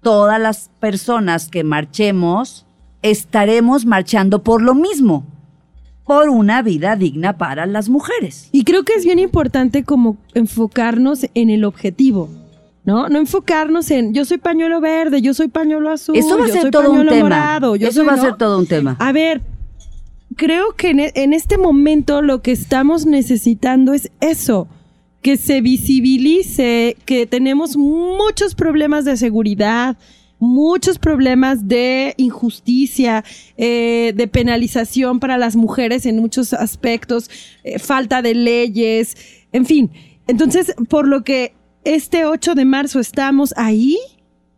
todas 0.01 0.39
las 0.39 0.69
personas 0.79 1.47
que 1.49 1.63
marchemos 1.63 2.65
estaremos 3.03 3.85
marchando 3.85 4.43
por 4.43 4.61
lo 4.61 4.73
mismo, 4.75 5.25
por 6.11 6.27
una 6.29 6.61
vida 6.61 6.97
digna 6.97 7.37
para 7.37 7.65
las 7.65 7.87
mujeres. 7.87 8.49
Y 8.51 8.65
creo 8.65 8.83
que 8.83 8.93
es 8.95 9.05
bien 9.05 9.17
importante 9.17 9.85
como 9.85 10.17
enfocarnos 10.33 11.25
en 11.35 11.49
el 11.49 11.63
objetivo, 11.63 12.27
¿no? 12.83 13.07
No 13.07 13.17
enfocarnos 13.17 13.89
en 13.91 14.13
yo 14.13 14.25
soy 14.25 14.37
pañuelo 14.37 14.81
verde, 14.81 15.21
yo 15.21 15.33
soy 15.33 15.47
pañuelo 15.47 15.89
azul, 15.89 16.17
Eso 16.17 16.37
va 16.37 16.43
a 16.43 16.47
yo 16.47 16.53
ser 16.53 16.61
soy 16.63 16.71
todo 16.71 16.81
un 16.81 16.87
pañuelo 16.97 17.11
tema. 17.11 17.23
morado, 17.23 17.75
yo 17.77 17.87
Eso 17.87 18.01
soy- 18.01 18.07
va 18.07 18.13
a 18.13 18.17
¿no? 18.17 18.21
ser 18.23 18.35
todo 18.35 18.59
un 18.59 18.67
tema. 18.67 18.97
A 18.99 19.13
ver, 19.13 19.41
creo 20.35 20.73
que 20.75 20.89
en, 20.89 20.99
e- 20.99 21.11
en 21.15 21.31
este 21.31 21.57
momento 21.57 22.21
lo 22.21 22.41
que 22.41 22.51
estamos 22.51 23.05
necesitando 23.05 23.93
es 23.93 24.11
eso, 24.19 24.67
que 25.21 25.37
se 25.37 25.61
visibilice 25.61 26.97
que 27.05 27.25
tenemos 27.25 27.77
muchos 27.77 28.53
problemas 28.53 29.05
de 29.05 29.15
seguridad, 29.15 29.95
muchos 30.41 30.97
problemas 30.99 31.67
de 31.67 32.15
injusticia, 32.17 33.23
eh, 33.57 34.11
de 34.15 34.27
penalización 34.27 35.19
para 35.19 35.37
las 35.37 35.55
mujeres 35.55 36.05
en 36.05 36.17
muchos 36.17 36.51
aspectos, 36.53 37.29
eh, 37.63 37.77
falta 37.79 38.21
de 38.21 38.33
leyes, 38.33 39.15
en 39.53 39.65
fin. 39.65 39.91
Entonces, 40.27 40.73
por 40.89 41.07
lo 41.07 41.23
que 41.23 41.53
este 41.83 42.25
8 42.25 42.55
de 42.55 42.65
marzo 42.65 42.99
estamos 42.99 43.53
ahí 43.55 43.97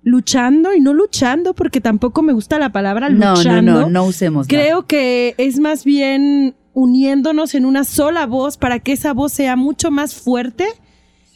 luchando 0.04 0.74
y 0.74 0.80
no 0.82 0.94
luchando 0.94 1.54
porque 1.54 1.82
tampoco 1.82 2.22
me 2.22 2.34
gusta 2.34 2.60
la 2.60 2.72
palabra 2.72 3.10
No, 3.10 3.18
no, 3.18 3.36
luchando. 3.36 3.82
no, 3.82 3.90
no 3.90 4.06
usemos. 4.06 4.48
Creo 4.48 4.86
que 4.86 5.36
es 5.38 5.60
más 5.60 5.84
bien 5.84 6.56
uniéndonos 6.74 7.56
en 7.56 7.66
una 7.66 7.84
sola 7.84 8.26
voz 8.26 8.58
para 8.58 8.80
que 8.80 8.94
esa 8.94 9.14
voz 9.14 9.34
sea 9.34 9.56
mucho 9.58 9.92
más 9.92 10.16
fuerte. 10.16 10.66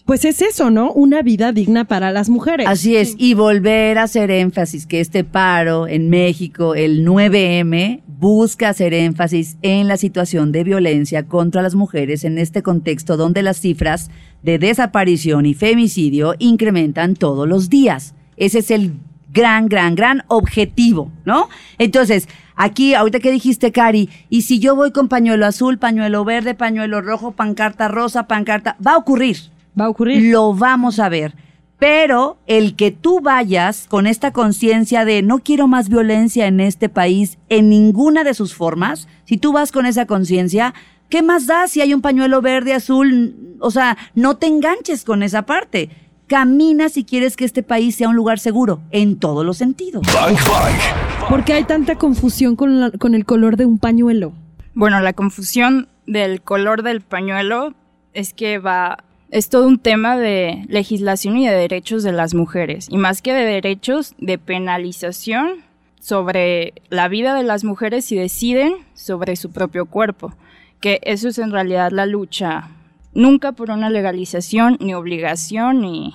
Pues 0.07 0.23
es 0.23 0.41
eso, 0.41 0.69
¿no? 0.69 0.93
Una 0.93 1.21
vida 1.21 1.51
digna 1.51 1.83
para 1.83 2.13
las 2.13 2.29
mujeres. 2.29 2.65
Así 2.65 2.95
es, 2.95 3.15
y 3.17 3.33
volver 3.33 3.97
a 3.97 4.03
hacer 4.03 4.31
énfasis 4.31 4.87
que 4.87 5.01
este 5.01 5.25
paro 5.25 5.85
en 5.85 6.09
México, 6.09 6.75
el 6.75 7.05
9M, 7.05 8.03
busca 8.07 8.69
hacer 8.69 8.93
énfasis 8.93 9.57
en 9.63 9.89
la 9.89 9.97
situación 9.97 10.53
de 10.53 10.63
violencia 10.63 11.27
contra 11.27 11.61
las 11.61 11.75
mujeres 11.75 12.23
en 12.23 12.37
este 12.37 12.63
contexto 12.63 13.17
donde 13.17 13.43
las 13.43 13.59
cifras 13.59 14.09
de 14.43 14.57
desaparición 14.59 15.45
y 15.45 15.53
femicidio 15.53 16.35
incrementan 16.39 17.15
todos 17.15 17.45
los 17.45 17.69
días. 17.69 18.15
Ese 18.37 18.59
es 18.59 18.71
el 18.71 18.93
gran, 19.33 19.67
gran, 19.67 19.95
gran 19.95 20.23
objetivo, 20.29 21.11
¿no? 21.25 21.49
Entonces, 21.79 22.29
aquí, 22.55 22.93
ahorita 22.93 23.19
que 23.19 23.33
dijiste, 23.33 23.73
Cari, 23.73 24.09
y 24.29 24.43
si 24.43 24.59
yo 24.59 24.73
voy 24.73 24.91
con 24.91 25.09
pañuelo 25.09 25.45
azul, 25.45 25.79
pañuelo 25.79 26.23
verde, 26.23 26.53
pañuelo 26.53 27.01
rojo, 27.01 27.33
pancarta 27.33 27.89
rosa, 27.89 28.25
pancarta, 28.25 28.77
va 28.81 28.93
a 28.93 28.97
ocurrir 28.97 29.56
Va 29.79 29.85
a 29.85 29.89
ocurrir. 29.89 30.31
lo 30.31 30.53
vamos 30.53 30.99
a 30.99 31.09
ver. 31.09 31.33
Pero 31.79 32.37
el 32.47 32.75
que 32.75 32.89
tú 32.91 33.19
vayas 33.21 33.85
con 33.87 34.07
esta 34.07 34.31
conciencia 34.33 35.05
de 35.05 35.21
no 35.21 35.39
quiero 35.39 35.67
más 35.67 35.89
violencia 35.89 36.47
en 36.47 36.59
este 36.59 36.89
país 36.89 37.37
en 37.49 37.69
ninguna 37.69 38.23
de 38.23 38.33
sus 38.33 38.55
formas, 38.55 39.07
si 39.25 39.37
tú 39.37 39.51
vas 39.53 39.71
con 39.71 39.85
esa 39.85 40.07
conciencia, 40.07 40.73
¿qué 41.09 41.21
más 41.21 41.45
da 41.45 41.67
si 41.67 41.81
hay 41.81 41.93
un 41.93 42.01
pañuelo 42.01 42.41
verde, 42.41 42.73
azul? 42.73 43.57
O 43.59 43.69
sea, 43.69 43.95
no 44.15 44.37
te 44.37 44.47
enganches 44.47 45.03
con 45.03 45.21
esa 45.21 45.43
parte. 45.43 45.89
Camina 46.25 46.89
si 46.89 47.03
quieres 47.05 47.37
que 47.37 47.45
este 47.45 47.61
país 47.63 47.95
sea 47.95 48.09
un 48.09 48.15
lugar 48.15 48.39
seguro, 48.39 48.81
en 48.91 49.17
todos 49.17 49.45
los 49.45 49.57
sentidos. 49.57 50.01
Bang 50.13 50.35
Bang. 50.49 51.29
Porque 51.29 51.53
hay 51.53 51.63
tanta 51.63 51.95
confusión 51.95 52.55
con, 52.55 52.79
la- 52.79 52.91
con 52.91 53.13
el 53.13 53.23
color 53.23 53.55
de 53.55 53.65
un 53.65 53.77
pañuelo. 53.77 54.33
Bueno, 54.73 54.99
la 54.99 55.13
confusión 55.13 55.87
del 56.07 56.41
color 56.41 56.81
del 56.83 57.01
pañuelo 57.01 57.75
es 58.13 58.33
que 58.33 58.57
va, 58.57 58.97
es 59.29 59.49
todo 59.49 59.67
un 59.67 59.79
tema 59.79 60.17
de 60.17 60.65
legislación 60.69 61.37
y 61.37 61.47
de 61.47 61.53
derechos 61.53 62.03
de 62.03 62.11
las 62.11 62.33
mujeres, 62.33 62.87
y 62.89 62.97
más 62.97 63.21
que 63.21 63.33
de 63.33 63.45
derechos, 63.45 64.15
de 64.19 64.37
penalización 64.37 65.65
sobre 65.99 66.73
la 66.89 67.07
vida 67.07 67.35
de 67.35 67.43
las 67.43 67.63
mujeres 67.63 68.05
si 68.05 68.15
deciden 68.15 68.73
sobre 68.93 69.35
su 69.35 69.51
propio 69.51 69.85
cuerpo, 69.85 70.33
que 70.79 70.99
eso 71.03 71.27
es 71.27 71.37
en 71.37 71.51
realidad 71.51 71.91
la 71.91 72.05
lucha, 72.05 72.69
nunca 73.13 73.51
por 73.51 73.71
una 73.71 73.89
legalización, 73.89 74.77
ni 74.79 74.93
obligación, 74.93 75.81
ni, 75.81 76.13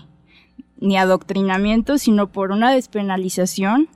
ni 0.79 0.97
adoctrinamiento, 0.97 1.99
sino 1.99 2.29
por 2.29 2.53
una 2.53 2.73
despenalización 2.73 3.89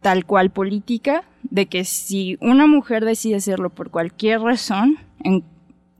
tal 0.00 0.24
cual 0.24 0.50
política 0.50 1.24
de 1.42 1.66
que 1.66 1.84
si 1.84 2.38
una 2.40 2.66
mujer 2.66 3.04
decide 3.04 3.36
hacerlo 3.36 3.70
por 3.70 3.90
cualquier 3.90 4.40
razón, 4.40 4.96
en 5.20 5.44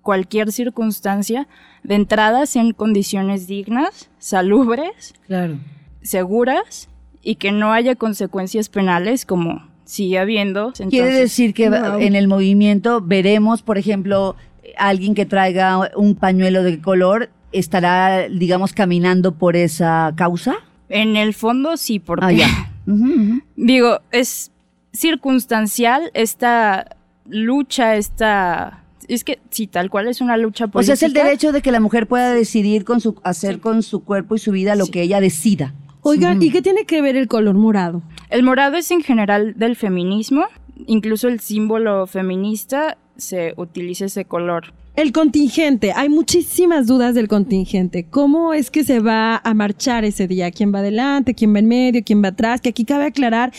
cualquier 0.02 0.52
circunstancia, 0.52 1.48
de 1.88 1.94
entradas 1.94 2.54
en 2.54 2.72
condiciones 2.72 3.46
dignas, 3.46 4.10
salubres, 4.18 5.14
Claro. 5.26 5.58
seguras 6.02 6.88
y 7.22 7.36
que 7.36 7.50
no 7.50 7.72
haya 7.72 7.94
consecuencias 7.96 8.68
penales 8.68 9.24
como 9.24 9.66
sigue 9.84 10.18
habiendo. 10.18 10.72
Quiere 10.90 11.12
decir 11.12 11.54
que 11.54 11.64
en 11.64 12.14
el 12.14 12.28
movimiento 12.28 13.00
veremos, 13.00 13.62
por 13.62 13.78
ejemplo, 13.78 14.36
alguien 14.76 15.14
que 15.14 15.24
traiga 15.24 15.90
un 15.96 16.14
pañuelo 16.14 16.62
de 16.62 16.78
color 16.80 17.30
estará, 17.52 18.28
digamos, 18.28 18.74
caminando 18.74 19.32
por 19.32 19.56
esa 19.56 20.12
causa. 20.14 20.56
en 20.90 21.16
el 21.16 21.32
fondo 21.34 21.76
sí, 21.78 21.98
porque 22.00 22.24
Ah, 22.26 22.32
ya. 22.32 22.72
Digo, 23.56 24.00
es 24.12 24.50
circunstancial 24.92 26.10
esta 26.14 26.96
lucha, 27.26 27.96
esta... 27.96 28.84
Es 29.08 29.24
que 29.24 29.40
sí, 29.50 29.66
tal 29.66 29.90
cual 29.90 30.06
es 30.08 30.20
una 30.20 30.36
lucha 30.36 30.68
política. 30.68 30.80
O 30.80 30.84
sea, 30.84 30.94
es 30.94 31.02
el 31.02 31.12
derecho 31.12 31.52
de 31.52 31.62
que 31.62 31.72
la 31.72 31.80
mujer 31.80 32.06
pueda 32.06 32.34
decidir 32.34 32.84
con 32.84 33.00
su, 33.00 33.16
hacer 33.24 33.58
con 33.60 33.82
su 33.82 34.04
cuerpo 34.04 34.36
y 34.36 34.38
su 34.38 34.52
vida 34.52 34.76
lo 34.76 34.86
que 34.86 35.02
ella 35.02 35.20
decida. 35.20 35.74
Oigan, 36.02 36.42
¿y 36.42 36.50
qué 36.50 36.62
tiene 36.62 36.84
que 36.84 37.02
ver 37.02 37.16
el 37.16 37.26
color 37.26 37.54
morado? 37.56 38.02
El 38.30 38.42
morado 38.42 38.76
es 38.76 38.90
en 38.90 39.02
general 39.02 39.54
del 39.56 39.76
feminismo, 39.76 40.44
incluso 40.86 41.28
el 41.28 41.40
símbolo 41.40 42.06
feminista 42.06 42.98
se 43.16 43.52
utiliza 43.56 44.04
ese 44.04 44.24
color. 44.24 44.72
El 44.94 45.12
contingente, 45.12 45.92
hay 45.92 46.08
muchísimas 46.08 46.86
dudas 46.86 47.14
del 47.14 47.28
contingente. 47.28 48.06
¿Cómo 48.10 48.52
es 48.52 48.70
que 48.70 48.84
se 48.84 49.00
va 49.00 49.36
a 49.36 49.54
marchar 49.54 50.04
ese 50.04 50.26
día? 50.26 50.50
¿Quién 50.50 50.74
va 50.74 50.80
adelante? 50.80 51.34
¿Quién 51.34 51.54
va 51.54 51.60
en 51.60 51.68
medio? 51.68 52.02
¿Quién 52.04 52.22
va 52.22 52.28
atrás? 52.28 52.60
Que 52.60 52.70
aquí 52.70 52.84
cabe 52.84 53.04
aclarar 53.04 53.52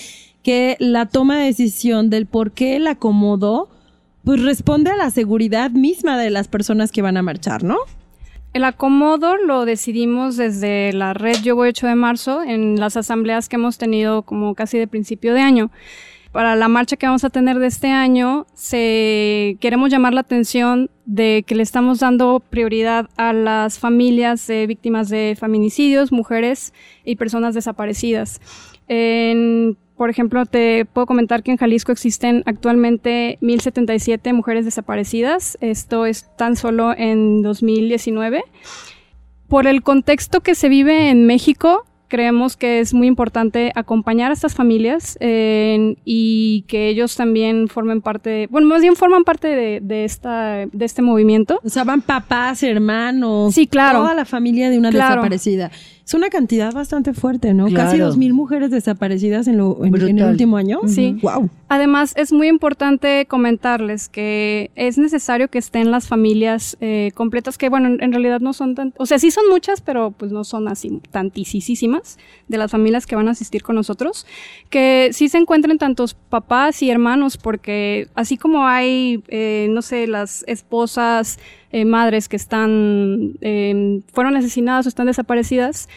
que 0.44 0.76
la 0.80 1.06
toma 1.06 1.38
de 1.38 1.46
decisión 1.46 2.10
del 2.10 2.26
por 2.26 2.52
qué 2.52 2.76
el 2.76 2.88
acomodo, 2.88 3.70
pues 4.30 4.44
responde 4.44 4.92
a 4.92 4.96
la 4.96 5.10
seguridad 5.10 5.72
misma 5.72 6.16
de 6.16 6.30
las 6.30 6.48
personas 6.48 6.92
que 6.92 7.02
van 7.02 7.18
a 7.18 7.24
marchar, 7.24 7.64
¿no? 7.64 7.78
El 8.54 8.64
acomodo 8.64 9.38
lo 9.38 9.66
decidimos 9.66 10.38
desde 10.38 10.94
la 10.94 11.16
red 11.16 11.38
Yo 11.42 11.56
Voy 11.56 11.70
8 11.70 11.88
de 11.88 11.96
marzo 11.96 12.44
en 12.44 12.80
las 12.80 12.96
asambleas 12.96 13.50
que 13.50 13.56
hemos 13.56 13.80
tenido 13.80 14.22
como 14.22 14.54
casi 14.54 14.78
de 14.78 14.86
principio 14.86 15.34
de 15.34 15.42
año. 15.42 15.72
Para 16.32 16.56
la 16.56 16.68
marcha 16.68 16.96
que 16.96 17.08
vamos 17.08 17.24
a 17.24 17.32
tener 17.32 17.58
de 17.58 17.66
este 17.66 17.88
año, 17.88 18.46
queremos 18.72 19.90
llamar 19.90 20.14
la 20.14 20.22
atención 20.22 20.92
de 21.08 21.44
que 21.48 21.56
le 21.56 21.64
estamos 21.64 21.98
dando 21.98 22.40
prioridad 22.52 23.10
a 23.18 23.34
las 23.34 23.80
familias 23.80 24.46
de 24.46 24.68
víctimas 24.68 25.10
de 25.10 25.36
feminicidios, 25.40 26.12
mujeres 26.12 26.72
y 27.04 27.16
personas 27.16 27.56
desaparecidas. 27.56 28.40
En- 28.88 29.76
por 30.00 30.10
ejemplo, 30.10 30.46
te 30.46 30.86
puedo 30.86 31.06
comentar 31.06 31.44
que 31.44 31.52
en 31.52 31.58
Jalisco 31.58 31.92
existen 31.92 32.42
actualmente 32.46 33.38
1077 33.42 34.32
mujeres 34.32 34.64
desaparecidas. 34.64 35.58
Esto 35.60 36.06
es 36.06 36.26
tan 36.38 36.56
solo 36.56 36.94
en 36.98 37.42
2019. 37.42 38.42
Por 39.50 39.68
el 39.68 39.84
contexto 39.84 40.40
que 40.40 40.56
se 40.56 40.70
vive 40.70 41.10
en 41.10 41.26
México, 41.26 41.84
creemos 42.08 42.56
que 42.56 42.80
es 42.80 42.94
muy 42.94 43.08
importante 43.08 43.74
acompañar 43.76 44.32
a 44.32 44.34
estas 44.36 44.56
familias 44.56 45.18
eh, 45.20 45.96
y 46.06 46.64
que 46.70 46.88
ellos 46.88 47.16
también 47.18 47.68
formen 47.68 48.02
parte, 48.02 48.48
bueno, 48.50 48.68
más 48.68 48.82
bien 48.82 48.96
forman 48.96 49.26
parte 49.26 49.50
de, 49.50 49.80
de 49.82 50.06
esta, 50.06 50.66
de 50.66 50.86
este 50.86 51.02
movimiento. 51.02 51.60
O 51.64 51.70
sea, 51.70 51.84
van 51.84 52.02
papás, 52.02 52.64
hermanos. 52.64 53.54
Sí, 53.54 53.68
claro. 53.68 54.00
Toda 54.00 54.14
la 54.16 54.26
familia 54.26 54.70
de 54.70 54.78
una 54.80 54.92
Claro. 54.92 55.16
desaparecida. 55.16 55.72
Es 56.10 56.16
una 56.16 56.32
cantidad 56.32 56.74
bastante 56.74 57.14
fuerte, 57.14 57.54
¿no? 57.54 57.66
Casi 57.66 57.98
Claro. 57.98 58.08
dos 58.08 58.18
mil 58.18 58.34
mujeres 58.34 58.72
desaparecidas 58.72 59.48
en, 59.48 59.60
lo, 59.60 59.86
en, 59.86 59.94
en 59.96 60.18
el 60.18 60.26
último 60.32 60.58
año. 60.58 60.80
Sí. 60.88 61.16
Wow. 61.22 61.52
Además, 61.68 62.14
es 62.18 62.34
muy 62.34 62.48
importante 62.48 63.28
comentarles 63.28 64.10
que 64.10 64.72
es 64.74 64.98
necesario 64.98 65.50
que 65.50 65.60
estén 65.60 65.92
las 65.92 66.08
familias 66.08 66.78
eh, 66.82 67.12
completas, 67.14 67.60
que 67.60 67.70
bueno, 67.70 67.90
en, 67.90 68.02
en 68.02 68.12
realidad 68.12 68.40
no 68.40 68.54
son 68.54 68.74
tan, 68.74 68.92
o 68.98 69.06
sea, 69.06 69.20
sí 69.20 69.30
son 69.30 69.44
muchas, 69.52 69.82
pero 69.82 70.10
pues 70.10 70.32
no 70.32 70.44
son 70.44 70.68
así 70.68 71.00
tantísimas 71.12 72.18
de 72.48 72.58
las 72.58 72.72
familias 72.72 73.06
que 73.06 73.16
van 73.16 73.28
a 73.28 73.32
asistir 73.32 73.62
con 73.62 73.76
nosotros, 73.76 74.26
que 74.72 75.10
sí 75.14 75.30
se 75.30 75.38
encuentren 75.38 75.78
tantos 75.78 76.16
papás 76.16 76.82
y 76.82 76.90
hermanos, 76.90 77.38
porque 77.38 78.08
así 78.16 78.36
como 78.36 78.66
hay, 78.66 79.24
eh, 79.28 79.68
no 79.70 79.84
sé, 79.84 80.08
las 80.08 80.44
esposas, 80.48 81.38
eh, 81.72 81.86
madres 81.86 82.28
que 82.28 82.36
están, 82.36 83.34
eh, 83.42 84.02
fueron 84.14 84.36
asesinadas 84.36 84.86
o 84.86 84.90
están 84.90 85.08
desaparecidas, 85.08 85.88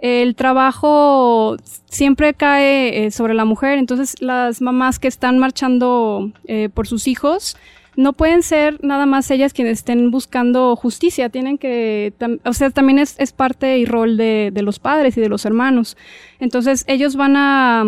el 0.00 0.34
trabajo 0.34 1.56
siempre 1.84 2.32
cae 2.32 3.06
eh, 3.06 3.10
sobre 3.10 3.34
la 3.34 3.44
mujer, 3.44 3.78
entonces 3.78 4.16
las 4.20 4.62
mamás 4.62 4.98
que 4.98 5.08
están 5.08 5.38
marchando 5.38 6.32
eh, 6.46 6.70
por 6.72 6.86
sus 6.86 7.06
hijos 7.06 7.56
no 7.96 8.14
pueden 8.14 8.42
ser 8.42 8.82
nada 8.82 9.04
más 9.04 9.30
ellas 9.30 9.52
quienes 9.52 9.78
estén 9.78 10.10
buscando 10.10 10.74
justicia, 10.74 11.28
tienen 11.28 11.58
que, 11.58 12.14
o 12.44 12.52
sea, 12.54 12.70
también 12.70 12.98
es, 12.98 13.14
es 13.18 13.32
parte 13.32 13.78
y 13.78 13.84
rol 13.84 14.16
de, 14.16 14.50
de 14.54 14.62
los 14.62 14.78
padres 14.78 15.18
y 15.18 15.20
de 15.20 15.28
los 15.28 15.44
hermanos. 15.44 15.98
Entonces 16.38 16.84
ellos 16.86 17.16
van 17.16 17.36
a, 17.36 17.84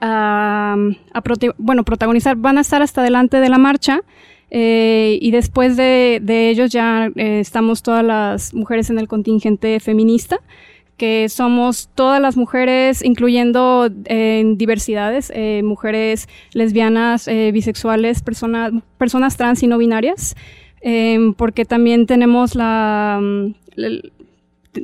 a, 0.00 0.76
bueno, 1.56 1.82
protagonizar, 1.82 2.36
van 2.36 2.58
a 2.58 2.60
estar 2.60 2.82
hasta 2.82 3.02
delante 3.02 3.40
de 3.40 3.48
la 3.48 3.58
marcha. 3.58 4.02
Eh, 4.50 5.18
y 5.20 5.30
después 5.32 5.76
de, 5.76 6.20
ellos 6.50 6.70
ya 6.70 7.10
eh, 7.16 7.40
estamos 7.40 7.82
todas 7.82 8.04
las 8.04 8.54
mujeres 8.54 8.90
en 8.90 8.98
el 8.98 9.08
contingente 9.08 9.80
feminista 9.80 10.38
que 10.96 11.28
somos 11.28 11.90
todas 11.94 12.22
las 12.22 12.38
mujeres, 12.38 13.04
incluyendo 13.04 13.90
eh, 14.06 14.40
en 14.40 14.56
diversidades, 14.56 15.30
eh, 15.34 15.60
mujeres 15.62 16.26
lesbianas, 16.54 17.28
bisexuales, 17.52 18.22
personas, 18.22 18.72
personas 18.96 19.36
trans 19.36 19.62
y 19.62 19.66
no 19.66 19.76
binarias, 19.76 20.36
eh, 20.80 21.18
porque 21.36 21.66
también 21.66 22.06
tenemos 22.06 22.54
la, 22.54 23.18
mm, 23.20 23.54
el- 23.76 24.12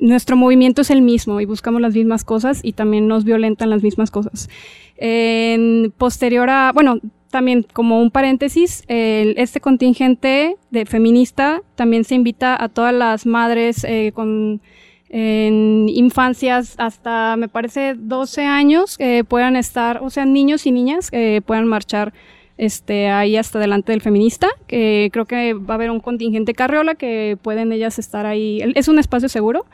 nuestro 0.01 0.37
movimiento 0.37 0.83
es 0.83 0.91
el 0.91 1.01
mismo 1.03 1.41
y 1.41 1.45
buscamos 1.47 1.81
las 1.81 1.95
mismas 1.95 2.25
cosas 2.25 2.61
y 2.63 2.73
también 2.73 3.09
nos 3.09 3.25
violentan 3.25 3.71
las 3.71 3.83
mismas 3.83 4.11
cosas. 4.11 4.49
En 4.97 5.93
posterior 5.97 6.49
a, 6.51 6.73
bueno, 6.75 6.99
también 7.33 7.67
como 7.73 8.01
un 8.01 8.13
paréntesis, 8.13 8.85
este 8.87 9.61
contingente 9.61 10.57
de 10.71 10.87
feminista 10.87 11.63
también 11.75 12.05
se 12.05 12.15
invita 12.15 12.63
a 12.63 12.69
todas 12.69 12.95
las 12.95 13.27
madres 13.27 13.83
eh, 13.85 14.13
con 14.15 14.61
en 15.09 15.91
infancias 15.91 16.75
hasta, 16.79 17.37
me 17.37 17.49
parece, 17.49 17.95
12 17.97 18.45
años, 18.45 18.97
que 18.97 19.25
puedan 19.25 19.57
estar, 19.57 20.03
o 20.03 20.09
sea, 20.09 20.25
niños 20.25 20.67
y 20.67 20.71
niñas 20.71 21.11
que 21.11 21.43
puedan 21.45 21.67
marchar 21.67 22.15
este, 22.57 23.09
ahí 23.09 23.37
hasta 23.37 23.59
delante 23.59 23.93
del 23.93 24.01
feminista, 24.01 24.49
que 24.67 25.11
creo 25.13 25.27
que 25.27 25.53
va 25.53 25.75
a 25.75 25.77
haber 25.77 25.91
un 25.91 26.01
contingente 26.01 26.55
carriola 26.55 26.95
que 26.95 27.37
pueden 27.43 27.73
ellas 27.73 27.99
estar 27.99 28.25
ahí, 28.25 28.63
es 28.75 28.89
un 28.89 28.99
espacio 28.99 29.29
seguro. 29.29 29.67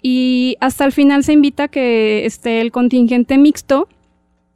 Y 0.00 0.56
hasta 0.60 0.84
el 0.84 0.92
final 0.92 1.24
se 1.24 1.32
invita 1.32 1.66
que 1.66 2.24
esté 2.24 2.60
el 2.60 2.70
contingente 2.70 3.36
mixto, 3.36 3.88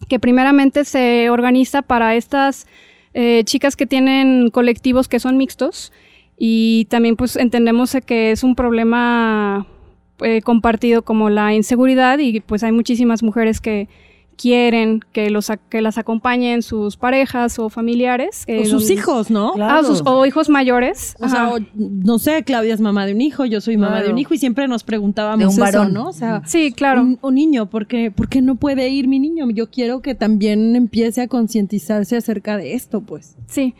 que 0.08 0.18
primeramente 0.18 0.84
se 0.84 1.30
organiza 1.30 1.82
para 1.82 2.14
estas 2.14 2.66
eh, 3.14 3.42
chicas 3.44 3.76
que 3.76 3.86
tienen 3.86 4.50
colectivos 4.50 5.08
que 5.08 5.20
son 5.20 5.36
mixtos 5.36 5.92
y 6.38 6.86
también 6.86 7.16
pues 7.16 7.36
entendemos 7.36 7.96
que 8.06 8.30
es 8.32 8.42
un 8.42 8.54
problema 8.54 9.66
eh, 10.20 10.40
compartido 10.42 11.02
como 11.02 11.30
la 11.30 11.54
inseguridad 11.54 12.18
y 12.18 12.40
pues 12.40 12.62
hay 12.62 12.72
muchísimas 12.72 13.22
mujeres 13.22 13.60
que 13.60 13.88
quieren 14.36 15.00
que, 15.12 15.30
los, 15.30 15.50
que 15.68 15.80
las 15.82 15.98
acompañen 15.98 16.62
sus 16.62 16.96
parejas 16.96 17.58
o 17.58 17.68
familiares. 17.68 18.44
eh, 18.46 18.60
O 18.60 18.64
sus 18.64 18.72
donde- 18.82 18.94
hijos, 18.94 19.30
¿no? 19.30 19.52
Claro. 19.52 19.80
Ah, 19.80 19.82
sus- 19.84 20.02
o 20.04 20.26
hijos 20.26 20.48
mayores. 20.48 21.14
O 21.20 21.28
sea, 21.28 21.50
o, 21.50 21.58
no 21.74 22.18
sé, 22.18 22.42
Claudia 22.42 22.74
es 22.74 22.80
mamá 22.80 23.06
de 23.06 23.14
un 23.14 23.20
hijo, 23.20 23.44
yo 23.44 23.60
soy 23.60 23.76
mamá 23.76 23.92
Claro. 23.92 24.06
de 24.06 24.12
un 24.12 24.18
hijo 24.18 24.34
y 24.34 24.38
siempre 24.38 24.66
nos 24.68 24.82
preguntábamos 24.84 25.38
De 25.38 25.46
un 25.46 25.52
eso, 25.52 25.60
varón. 25.60 25.92
¿no? 25.92 26.08
O 26.08 26.12
sea, 26.12 26.42
sí, 26.46 26.72
claro. 26.72 27.02
un, 27.02 27.18
un 27.22 27.34
niño, 27.34 27.66
¿por 27.70 27.86
qué, 27.86 28.10
por 28.10 28.28
qué 28.28 28.42
no 28.42 28.56
puede 28.56 28.88
ir 28.88 29.08
mi 29.08 29.18
niño? 29.20 29.48
Yo 29.50 29.70
quiero 29.70 30.00
que 30.02 30.14
también 30.14 30.74
empiece 30.76 31.20
a 31.20 31.28
concientizarse 31.28 32.16
acerca 32.16 32.56
de 32.56 32.74
esto, 32.74 33.00
pues. 33.02 33.36
Sí. 33.46 33.74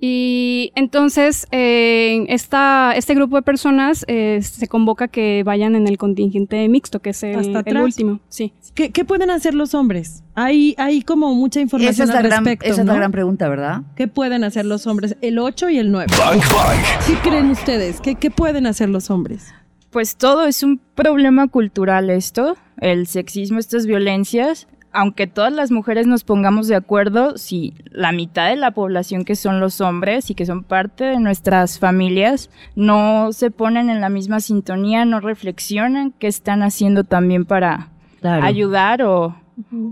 Y 0.00 0.70
entonces, 0.76 1.48
eh, 1.50 2.24
esta, 2.28 2.92
este 2.94 3.14
grupo 3.14 3.34
de 3.34 3.42
personas 3.42 4.04
eh, 4.06 4.40
se 4.42 4.68
convoca 4.68 5.08
que 5.08 5.42
vayan 5.44 5.74
en 5.74 5.88
el 5.88 5.98
contingente 5.98 6.68
mixto, 6.68 7.00
que 7.00 7.10
es 7.10 7.22
el, 7.24 7.36
Hasta 7.36 7.68
el 7.68 7.78
último. 7.78 8.20
Sí. 8.28 8.52
¿Qué, 8.74 8.90
qué 8.90 9.04
pueden 9.04 9.30
hacer 9.30 9.54
los 9.54 9.74
hombres? 9.74 10.22
Hay, 10.36 10.76
hay 10.78 11.02
como 11.02 11.34
mucha 11.34 11.58
Esa 11.58 11.64
información 11.64 12.10
es, 12.10 12.14
al 12.14 12.22
gran, 12.22 12.44
respecto, 12.44 12.66
esa 12.66 12.82
es 12.82 12.86
la 12.86 12.94
gran 12.94 13.10
pregunta, 13.10 13.48
¿verdad? 13.48 13.82
¿Qué 13.96 14.06
pueden 14.06 14.44
hacer 14.44 14.66
los 14.66 14.86
hombres? 14.86 15.16
El 15.20 15.40
8 15.40 15.70
y 15.70 15.78
el 15.78 15.90
9. 15.90 16.06
Bang 16.16 16.40
Bang. 16.52 16.78
¿Qué 17.04 17.28
creen 17.28 17.50
ustedes? 17.50 18.00
¿Qué, 18.00 18.14
qué 18.14 18.30
pueden 18.30 18.66
hacer 18.66 18.88
los 18.88 19.10
hombres? 19.10 19.52
Pues 19.90 20.16
todo 20.16 20.46
es 20.46 20.62
un 20.62 20.80
problema 20.94 21.48
cultural 21.48 22.10
esto, 22.10 22.56
el 22.76 23.08
sexismo, 23.08 23.58
estas 23.58 23.86
violencias. 23.86 24.68
Aunque 24.90 25.26
todas 25.26 25.52
las 25.52 25.70
mujeres 25.70 26.06
nos 26.06 26.24
pongamos 26.24 26.66
de 26.66 26.74
acuerdo, 26.76 27.36
si 27.36 27.74
la 27.90 28.10
mitad 28.12 28.48
de 28.48 28.56
la 28.56 28.70
población 28.70 29.24
que 29.24 29.36
son 29.36 29.60
los 29.60 29.80
hombres 29.82 30.30
y 30.30 30.34
que 30.34 30.46
son 30.46 30.64
parte 30.64 31.04
de 31.04 31.20
nuestras 31.20 31.78
familias 31.78 32.48
no 32.74 33.32
se 33.32 33.50
ponen 33.50 33.90
en 33.90 34.00
la 34.00 34.08
misma 34.08 34.40
sintonía, 34.40 35.04
no 35.04 35.20
reflexionan 35.20 36.12
qué 36.18 36.26
están 36.26 36.62
haciendo 36.62 37.04
también 37.04 37.44
para 37.44 37.88
Claro. 38.20 38.44
ayudar 38.44 39.02
o, 39.02 39.36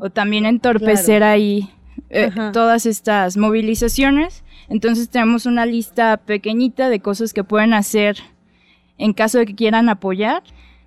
o 0.00 0.11
también 0.11 0.46
entorpecer 0.46 1.22
ahí 1.22 1.70
eh, 2.11 2.30
todas 2.52 2.87
estas 2.87 3.37
movilizaciones. 3.37 4.42
Entonces 4.68 5.11
tenemos 5.11 5.46
una 5.46 5.64
lista 5.66 6.16
pequeñita 6.16 6.88
de 6.88 7.00
cosas 7.00 7.32
que 7.32 7.44
pueden 7.44 7.72
hacer 7.74 8.16
en 8.98 9.12
caso 9.12 9.38
de 9.38 9.46
que 9.46 9.54
quieran 9.54 9.88
apoyar. 9.88 10.42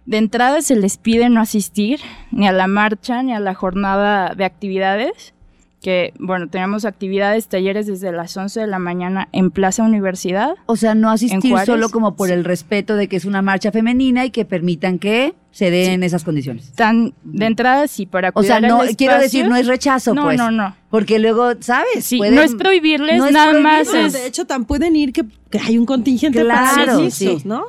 De 0.06 0.18
entrada 0.18 0.62
se 0.62 0.76
les 0.76 0.98
pide 0.98 1.30
no 1.30 1.40
asistir 1.42 2.00
ni 2.32 2.48
a 2.48 2.52
la 2.52 2.68
marcha 2.68 3.22
ni 3.24 3.34
a 3.34 3.40
la 3.40 3.54
jornada 3.54 4.34
de 4.36 4.44
actividades, 4.46 5.34
que 5.82 6.14
bueno, 6.20 6.50
tenemos 6.50 6.84
actividades, 6.84 7.48
talleres 7.48 7.88
desde 7.88 8.12
las 8.12 8.36
11 8.36 8.60
de 8.60 8.68
la 8.68 8.80
mañana 8.80 9.30
en 9.32 9.50
Plaza 9.50 9.84
Universidad. 9.84 10.56
O 10.66 10.76
sea, 10.76 10.94
no 10.96 11.08
¿En 11.10 11.14
asistir 11.14 11.56
solo 11.66 11.90
como 11.90 12.16
por 12.16 12.28
Sí. 12.28 12.34
el 12.34 12.44
respeto 12.44 12.96
de 12.98 13.08
que 13.08 13.16
es 13.16 13.24
una 13.24 13.42
marcha 13.42 13.72
femenina 13.72 14.26
y 14.26 14.32
que 14.32 14.44
permitan 14.46 15.00
que 15.00 15.36
se 15.52 15.72
den 15.72 16.04
esas 16.04 16.24
condiciones. 16.26 16.74
Tan, 16.74 17.14
de 17.24 17.46
entrada 17.46 17.88
sí, 17.88 18.06
para 18.06 18.30
O 18.30 18.34
cuidar 18.34 18.60
sea, 18.62 18.68
no, 18.70 18.84
el 18.84 18.98
quiero 18.98 19.18
decir, 19.20 19.48
no 19.48 19.56
es 19.56 19.68
rechazo, 19.68 20.14
No, 20.14 20.24
pues. 20.24 20.38
no, 20.38 20.52
no. 20.52 20.76
Porque 20.90 21.18
luego, 21.18 21.52
¿sabes? 21.62 22.04
Sí, 22.04 22.18
Pueden- 22.18 22.36
no 22.36 22.42
es 22.42 22.56
prohibirles, 22.56 23.18
no 23.18 23.28
es 23.28 23.32
nada 23.32 23.54
más 23.60 23.88
prohibirles. 23.88 24.16
es- 24.16 24.22
de 24.22 24.28
hecho, 24.28 24.46
tan 24.46 24.66
pueden 24.66 24.96
ir 24.98 25.14
que, 25.14 25.24
que 25.50 25.60
hay 25.60 25.78
un 25.78 25.86
contingente 25.86 26.42
Claro, 26.42 26.98
para 26.98 27.10
sí. 27.12 27.38
¿no? 27.46 27.64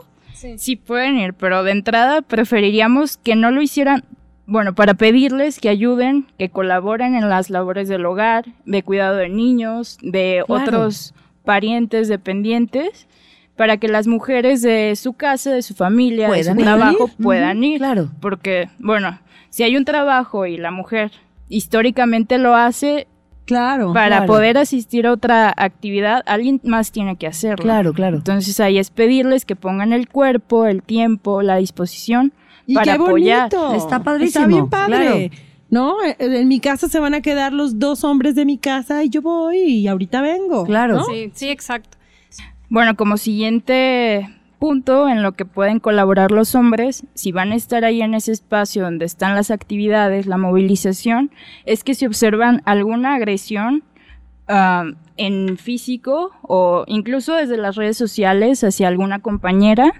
Sí 0.57 0.77
pueden 0.77 1.19
ir, 1.19 1.35
pero 1.35 1.63
de 1.65 1.73
entrada 1.73 2.23
preferiríamos 2.23 3.17
que 3.19 3.37
no 3.37 3.51
lo 3.51 3.61
hicieran, 3.63 4.05
bueno, 4.47 4.75
para 4.75 4.95
pedirles 4.95 5.61
que 5.61 5.69
ayuden, 5.69 6.27
que 6.39 6.49
colaboren 6.49 7.15
en 7.15 7.29
las 7.29 7.51
labores 7.51 7.89
del 7.89 8.05
hogar, 8.07 8.47
de 8.65 8.83
cuidado 8.83 9.17
de 9.17 9.29
niños, 9.29 9.99
de 10.03 10.43
Claro. 10.47 10.63
otros 10.65 11.15
parientes 11.45 12.09
dependientes, 12.09 13.07
para 13.57 13.77
que 13.77 13.89
las 13.89 14.07
mujeres 14.07 14.63
de 14.63 14.97
su 14.97 15.13
casa, 15.13 15.51
de 15.53 15.63
su 15.63 15.75
familia, 15.75 16.31
de 16.31 16.45
su 16.45 16.57
trabajo 16.57 17.11
puedan 17.23 17.63
ir. 17.63 17.79
claro. 17.79 18.09
Porque, 18.21 18.69
bueno, 18.79 19.19
si 19.51 19.63
hay 19.65 19.77
un 19.77 19.85
trabajo 19.85 20.47
y 20.47 20.57
la 20.57 20.71
mujer 20.71 21.11
históricamente 21.49 22.39
lo 22.39 22.55
hace, 22.55 23.07
Claro. 23.51 23.93
para 23.93 24.19
claro. 24.19 24.27
poder 24.27 24.59
asistir 24.59 25.07
a 25.09 25.13
otra 25.13 25.53
actividad, 25.57 26.23
alguien 26.27 26.61
más 26.65 26.93
tiene 26.93 27.17
que 27.17 27.27
hacerlo. 27.27 27.65
Claro, 27.65 27.93
claro. 27.93 28.19
Entonces 28.19 28.61
ahí 28.61 28.79
es 28.79 28.91
pedirles 28.91 29.45
que 29.45 29.57
pongan 29.57 29.93
el 29.93 30.09
cuerpo, 30.09 30.67
el 30.67 30.83
tiempo, 30.85 31.43
la 31.43 31.57
disposición 31.57 32.33
Y 32.67 32.75
para 32.75 32.85
qué 32.97 33.03
apoyar. 33.03 33.51
bonito. 33.51 33.75
Está 33.75 34.03
padrísimo, 34.05 34.45
Está 34.45 34.47
bien 34.49 34.69
padre. 34.69 35.31
claro. 35.31 35.45
No, 35.71 35.97
en 36.19 36.49
mi 36.49 36.59
casa 36.61 36.89
se 36.89 36.99
van 36.99 37.15
a 37.15 37.21
quedar 37.21 37.53
los 37.53 37.79
dos 37.79 38.03
hombres 38.05 38.35
de 38.35 38.45
mi 38.45 38.59
casa 38.59 39.05
y 39.05 39.09
yo 39.09 39.23
voy 39.23 39.59
y 39.59 39.87
ahorita 39.89 40.21
vengo. 40.21 40.65
Claro. 40.65 40.97
¿no? 40.97 41.05
Sí, 41.05 41.31
sí, 41.35 41.49
exacto. 41.49 41.97
Bueno, 42.69 42.97
como 42.97 43.17
siguiente 43.17 44.29
punto 44.61 45.09
en 45.09 45.23
lo 45.25 45.33
que 45.33 45.45
pueden 45.45 45.81
colaborar 45.81 46.31
los 46.31 46.55
hombres, 46.55 47.03
si 47.15 47.33
van 47.33 47.51
a 47.51 47.57
estar 47.57 47.85
ahí 47.85 48.03
en 48.03 48.15
ese 48.15 48.31
espacio 48.31 48.83
donde 48.85 49.07
están 49.07 49.35
las 49.35 49.51
actividades, 49.51 50.27
la 50.27 50.37
movilización, 50.37 51.31
es 51.67 51.83
que 51.83 51.95
si 51.95 52.07
observan 52.07 52.63
alguna 52.67 53.15
agresión 53.15 53.83
ah, 54.47 54.85
en 55.17 55.57
físico 55.57 56.31
o 56.43 56.85
incluso 56.87 57.35
desde 57.35 57.57
las 57.57 57.75
redes 57.77 57.97
sociales 57.97 58.63
hacia 58.63 58.87
alguna 58.89 59.19
compañera, 59.19 59.93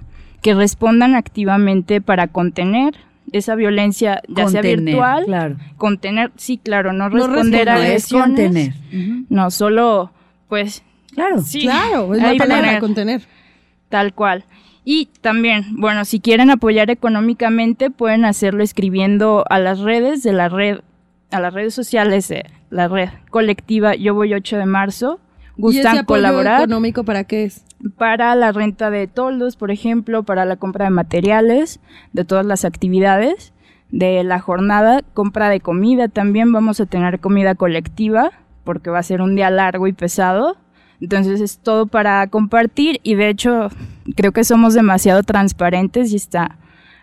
que 0.43 0.55
respondan 0.55 1.15
activamente 1.17 2.01
para 2.01 2.29
contener 2.29 2.95
esa 3.33 3.55
violencia, 3.55 4.23
ya 4.29 4.49
sea 4.49 4.61
virtual, 4.63 5.25
Claro. 5.27 5.57
contener, 5.77 6.33
sí, 6.37 6.59
claro, 6.59 6.93
no 6.93 7.09
responder 7.09 7.69
a 7.69 7.75
No 7.77 7.81
agresiones. 7.81 8.27
contener. 8.27 8.75
No, 9.29 9.51
solo, 9.51 10.11
pues, 10.49 10.83
Claro. 11.15 11.41
sí. 11.43 11.61
Claro, 11.63 12.15
es 12.15 12.23
la 12.23 12.35
palabra 12.37 12.67
poner, 12.67 12.81
contener. 12.81 13.23
Tal 13.91 14.15
cual. 14.15 14.45
Y 14.85 15.11
también, 15.21 15.77
bueno, 15.77 16.07
si 16.07 16.21
quieren 16.21 16.51
apoyar 16.51 16.89
económicamente, 16.91 17.91
pueden 17.91 18.25
hacerlo 18.25 18.63
escribiendo 18.63 19.45
a 19.51 19.59
las 19.59 19.81
redes 19.81 20.23
de 20.23 20.33
la 20.33 20.49
red, 20.49 20.81
a 21.31 21.41
las 21.41 21.53
redes 21.53 21.75
sociales 21.75 22.29
de 22.29 22.47
la 22.71 22.89
red 22.89 23.11
colectiva 23.29 23.95
Yo 23.95 24.15
Voy 24.15 24.33
8 24.33 24.57
de 24.57 24.67
marzo. 24.67 25.21
¿Y 25.59 25.71
ese 25.71 25.81
Gustan 25.81 25.99
apoyo 25.99 26.23
colaborar 26.23 26.63
económico 26.63 27.05
para 27.05 27.25
qué 27.25 27.45
es? 27.45 27.67
para 27.97 28.35
la 28.35 28.53
renta 28.53 28.91
de 28.91 29.07
toldos, 29.07 29.57
por 29.57 29.71
ejemplo, 29.71 30.23
para 30.23 30.45
la 30.45 30.57
compra 30.57 30.87
de 30.87 30.91
materiales, 30.91 31.81
de 32.13 32.25
todas 32.25 32.45
las 32.45 32.65
actividades 32.65 33.53
de 33.91 34.23
la 34.23 34.39
jornada, 34.39 35.01
compra 35.15 35.49
de 35.49 35.61
comida 35.61 36.09
también, 36.09 36.53
vamos 36.53 36.81
a 36.81 36.87
tener 36.87 37.21
comida 37.21 37.55
colectiva, 37.55 38.31
porque 38.65 38.91
va 38.91 38.99
a 38.99 39.03
ser 39.03 39.21
un 39.21 39.35
día 39.35 39.51
largo 39.51 39.87
y 39.87 39.93
pesado. 39.93 40.57
Entonces 41.01 41.41
es 41.41 41.59
todo 41.59 41.87
para 41.87 42.27
compartir 42.27 43.01
y 43.03 43.15
de 43.15 43.29
hecho 43.29 43.69
creo 44.17 44.33
que 44.33 44.45
somos 44.45 44.75
demasiado 44.75 45.23
transparentes 45.23 46.13
y 46.13 46.17
está 46.17 46.59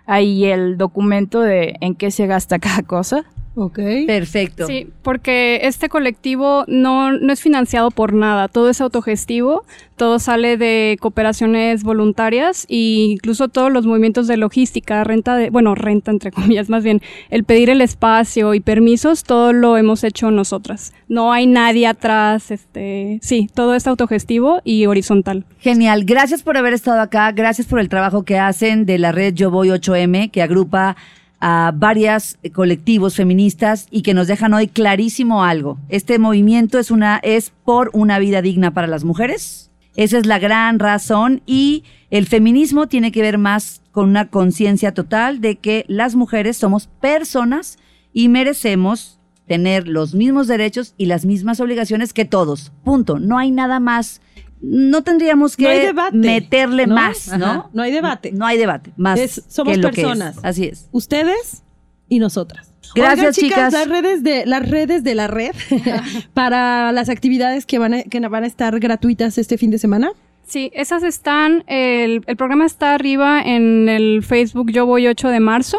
ahí 0.05 0.45
el 0.45 0.77
documento 0.77 1.41
de 1.41 1.75
en 1.81 1.95
qué 1.95 2.11
se 2.11 2.27
gasta 2.27 2.59
cada 2.59 2.83
cosa. 2.83 3.25
Ok. 3.59 3.79
Perfecto. 4.05 4.67
Sí, 4.67 4.87
porque 5.01 5.61
este 5.63 5.89
colectivo 5.89 6.63
no, 6.67 7.11
no 7.11 7.33
es 7.33 7.41
financiado 7.41 7.89
por 7.89 8.13
nada, 8.13 8.49
todo 8.49 8.69
es 8.69 8.81
autogestivo, 8.81 9.65
todo 9.95 10.19
sale 10.19 10.57
de 10.57 10.95
cooperaciones 10.99 11.81
voluntarias 11.81 12.67
e 12.69 12.75
incluso 13.13 13.47
todos 13.47 13.71
los 13.71 13.87
movimientos 13.87 14.27
de 14.27 14.37
logística, 14.37 15.03
renta 15.03 15.35
de, 15.35 15.49
bueno, 15.49 15.73
renta 15.73 16.11
entre 16.11 16.31
comillas, 16.37 16.69
más 16.69 16.83
bien, 16.83 17.01
el 17.31 17.45
pedir 17.45 17.71
el 17.71 17.81
espacio 17.81 18.53
y 18.53 18.59
permisos, 18.59 19.23
todo 19.23 19.53
lo 19.53 19.75
hemos 19.75 20.03
hecho 20.03 20.29
nosotras. 20.29 20.93
No 21.07 21.33
hay 21.33 21.47
nadie 21.47 21.87
atrás, 21.87 22.51
este, 22.51 23.17
sí, 23.23 23.49
todo 23.55 23.73
es 23.73 23.87
autogestivo 23.87 24.61
y 24.63 24.85
horizontal. 24.85 25.45
Genial. 25.59 26.05
Gracias 26.05 26.43
por 26.43 26.57
haber 26.57 26.73
estado 26.73 27.01
acá. 27.01 27.31
Gracias 27.31 27.65
por 27.65 27.79
el 27.79 27.89
trabajo 27.89 28.23
que 28.23 28.37
hacen 28.37 28.85
de 28.85 28.99
la 28.99 29.11
red 29.11 29.33
Yo 29.33 29.49
Voy 29.49 29.69
8M, 29.69 30.29
que 30.29 30.43
agrupa 30.43 30.95
a 31.39 31.71
varios 31.75 32.37
colectivos 32.53 33.15
feministas 33.15 33.87
y 33.91 34.01
que 34.01 34.13
nos 34.13 34.27
dejan 34.27 34.53
hoy 34.53 34.67
clarísimo 34.67 35.43
algo. 35.43 35.77
Este 35.89 36.19
movimiento 36.19 36.79
es 36.79 36.91
una 36.91 37.17
es 37.17 37.51
por 37.63 37.89
una 37.93 38.19
vida 38.19 38.41
digna 38.41 38.73
para 38.73 38.87
las 38.87 39.03
mujeres. 39.03 39.71
Esa 39.95 40.17
es 40.17 40.25
la 40.25 40.39
gran 40.39 40.79
razón 40.79 41.41
y 41.45 41.83
el 42.11 42.27
feminismo 42.27 42.87
tiene 42.87 43.11
que 43.11 43.21
ver 43.21 43.37
más 43.37 43.81
con 43.91 44.09
una 44.09 44.29
conciencia 44.29 44.93
total 44.93 45.41
de 45.41 45.55
que 45.55 45.85
las 45.87 46.15
mujeres 46.15 46.57
somos 46.57 46.87
personas 47.01 47.77
y 48.13 48.29
merecemos 48.29 49.19
tener 49.47 49.87
los 49.87 50.13
mismos 50.13 50.47
derechos 50.47 50.93
y 50.97 51.07
las 51.07 51.25
mismas 51.25 51.59
obligaciones 51.59 52.13
que 52.13 52.25
todos. 52.25 52.71
Punto. 52.83 53.17
No 53.17 53.37
hay 53.37 53.49
nada 53.49 53.79
más. 53.79 54.21
No 54.61 55.03
tendríamos 55.03 55.55
que 55.55 55.63
No 55.63 55.69
hay 55.69 55.79
debate, 55.79 56.17
meterle 56.17 56.87
¿no? 56.87 56.95
más, 56.95 57.27
¿no? 57.37 57.45
Ajá, 57.45 57.69
no 57.73 57.83
hay 57.83 57.91
debate. 57.91 58.31
No 58.31 58.45
hay 58.45 58.57
debate. 58.57 58.91
Más 58.97 59.19
Es- 59.19 59.43
somos 59.47 59.73
que 59.75 59.79
lo 59.81 59.91
que 59.91 60.01
es. 60.01 60.07
personas. 60.07 60.37
Así 60.43 60.65
es. 60.65 60.87
Ustedes 60.91 61.63
y 62.09 62.19
nosotras. 62.19 62.73
Gracias, 62.95 63.37
Oigan, 63.37 63.49
chicas. 63.49 63.73
Las 63.73 63.87
redes 63.87 64.23
de, 64.23 64.45
las 64.45 64.67
redes 64.67 65.03
de 65.03 65.13
la 65.15 65.27
red 65.27 65.51
para 66.33 66.91
las 66.91 67.09
actividades 67.09 67.65
que 67.65 67.79
van, 67.79 67.93
a, 67.93 68.03
que 68.03 68.19
van 68.19 68.43
a 68.43 68.47
estar 68.47 68.79
gratuitas 68.79 69.37
este 69.37 69.57
fin 69.57 69.71
de 69.71 69.77
semana. 69.77 70.11
Sí, 70.45 70.71
esas 70.73 71.03
están, 71.03 71.65
el, 71.67 72.23
el 72.25 72.37
programa 72.37 72.65
está 72.65 72.93
arriba 72.93 73.41
en 73.41 73.89
el 73.89 74.23
Facebook 74.23 74.71
Yo 74.71 74.85
Voy 74.85 75.05
8 75.05 75.27
de 75.27 75.39
marzo. 75.41 75.77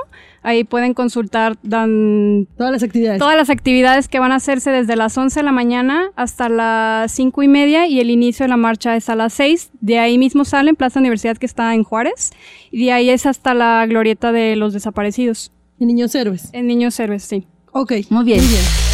Ahí 0.49 0.65
pueden 0.65 0.95
consultar 0.95 1.59
dan, 1.63 2.49
Todas 2.57 2.73
las 2.73 2.83
actividades. 2.83 3.19
todas 3.19 3.37
las 3.37 3.51
actividades 3.51 4.09
que 4.09 4.19
van 4.19 4.33
a 4.33 4.37
hacerse 4.37 4.71
desde 4.71 4.97
las 4.97 5.19
11 5.19 5.41
de 5.41 5.45
la 5.45 5.53
mañana 5.53 6.11
hasta 6.17 6.49
las 6.49 7.13
5 7.13 7.43
y 7.43 7.49
media 7.49 7.87
y 7.87 8.01
el 8.01 8.09
inicio 8.09 8.45
de 8.45 8.49
la 8.49 8.57
marcha 8.57 8.97
es 8.97 9.11
a 9.11 9.15
las 9.15 9.35
6. 9.35 9.73
De 9.83 9.99
ahí 9.99 10.17
mismo 10.17 10.47
salen 10.47 10.75
Plaza 10.75 11.01
Universidad 11.01 11.37
que 11.37 11.45
está 11.45 11.75
en 11.75 11.85
Juárez 11.85 12.31
y 12.71 12.87
de 12.87 12.93
ahí 12.93 13.11
es 13.11 13.27
hasta 13.27 13.53
la 13.53 13.85
glorieta 13.87 14.33
de 14.33 14.57
los 14.57 14.73
desaparecidos. 14.73 15.53
Y 15.79 15.85
Niños 15.85 16.15
héroes. 16.15 16.49
En 16.55 16.67
Niños 16.67 16.99
Héroes, 16.99 17.25
sí. 17.25 17.47
Ok. 17.73 17.93
Muy 18.09 18.25
bien. 18.25 18.41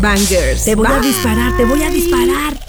Bangers. 0.00 0.64
Te 0.64 0.74
voy 0.74 0.86
a 0.86 1.00
disparar, 1.00 1.56
te 1.56 1.64
voy 1.64 1.82
a 1.82 1.90
disparar. 1.90 2.65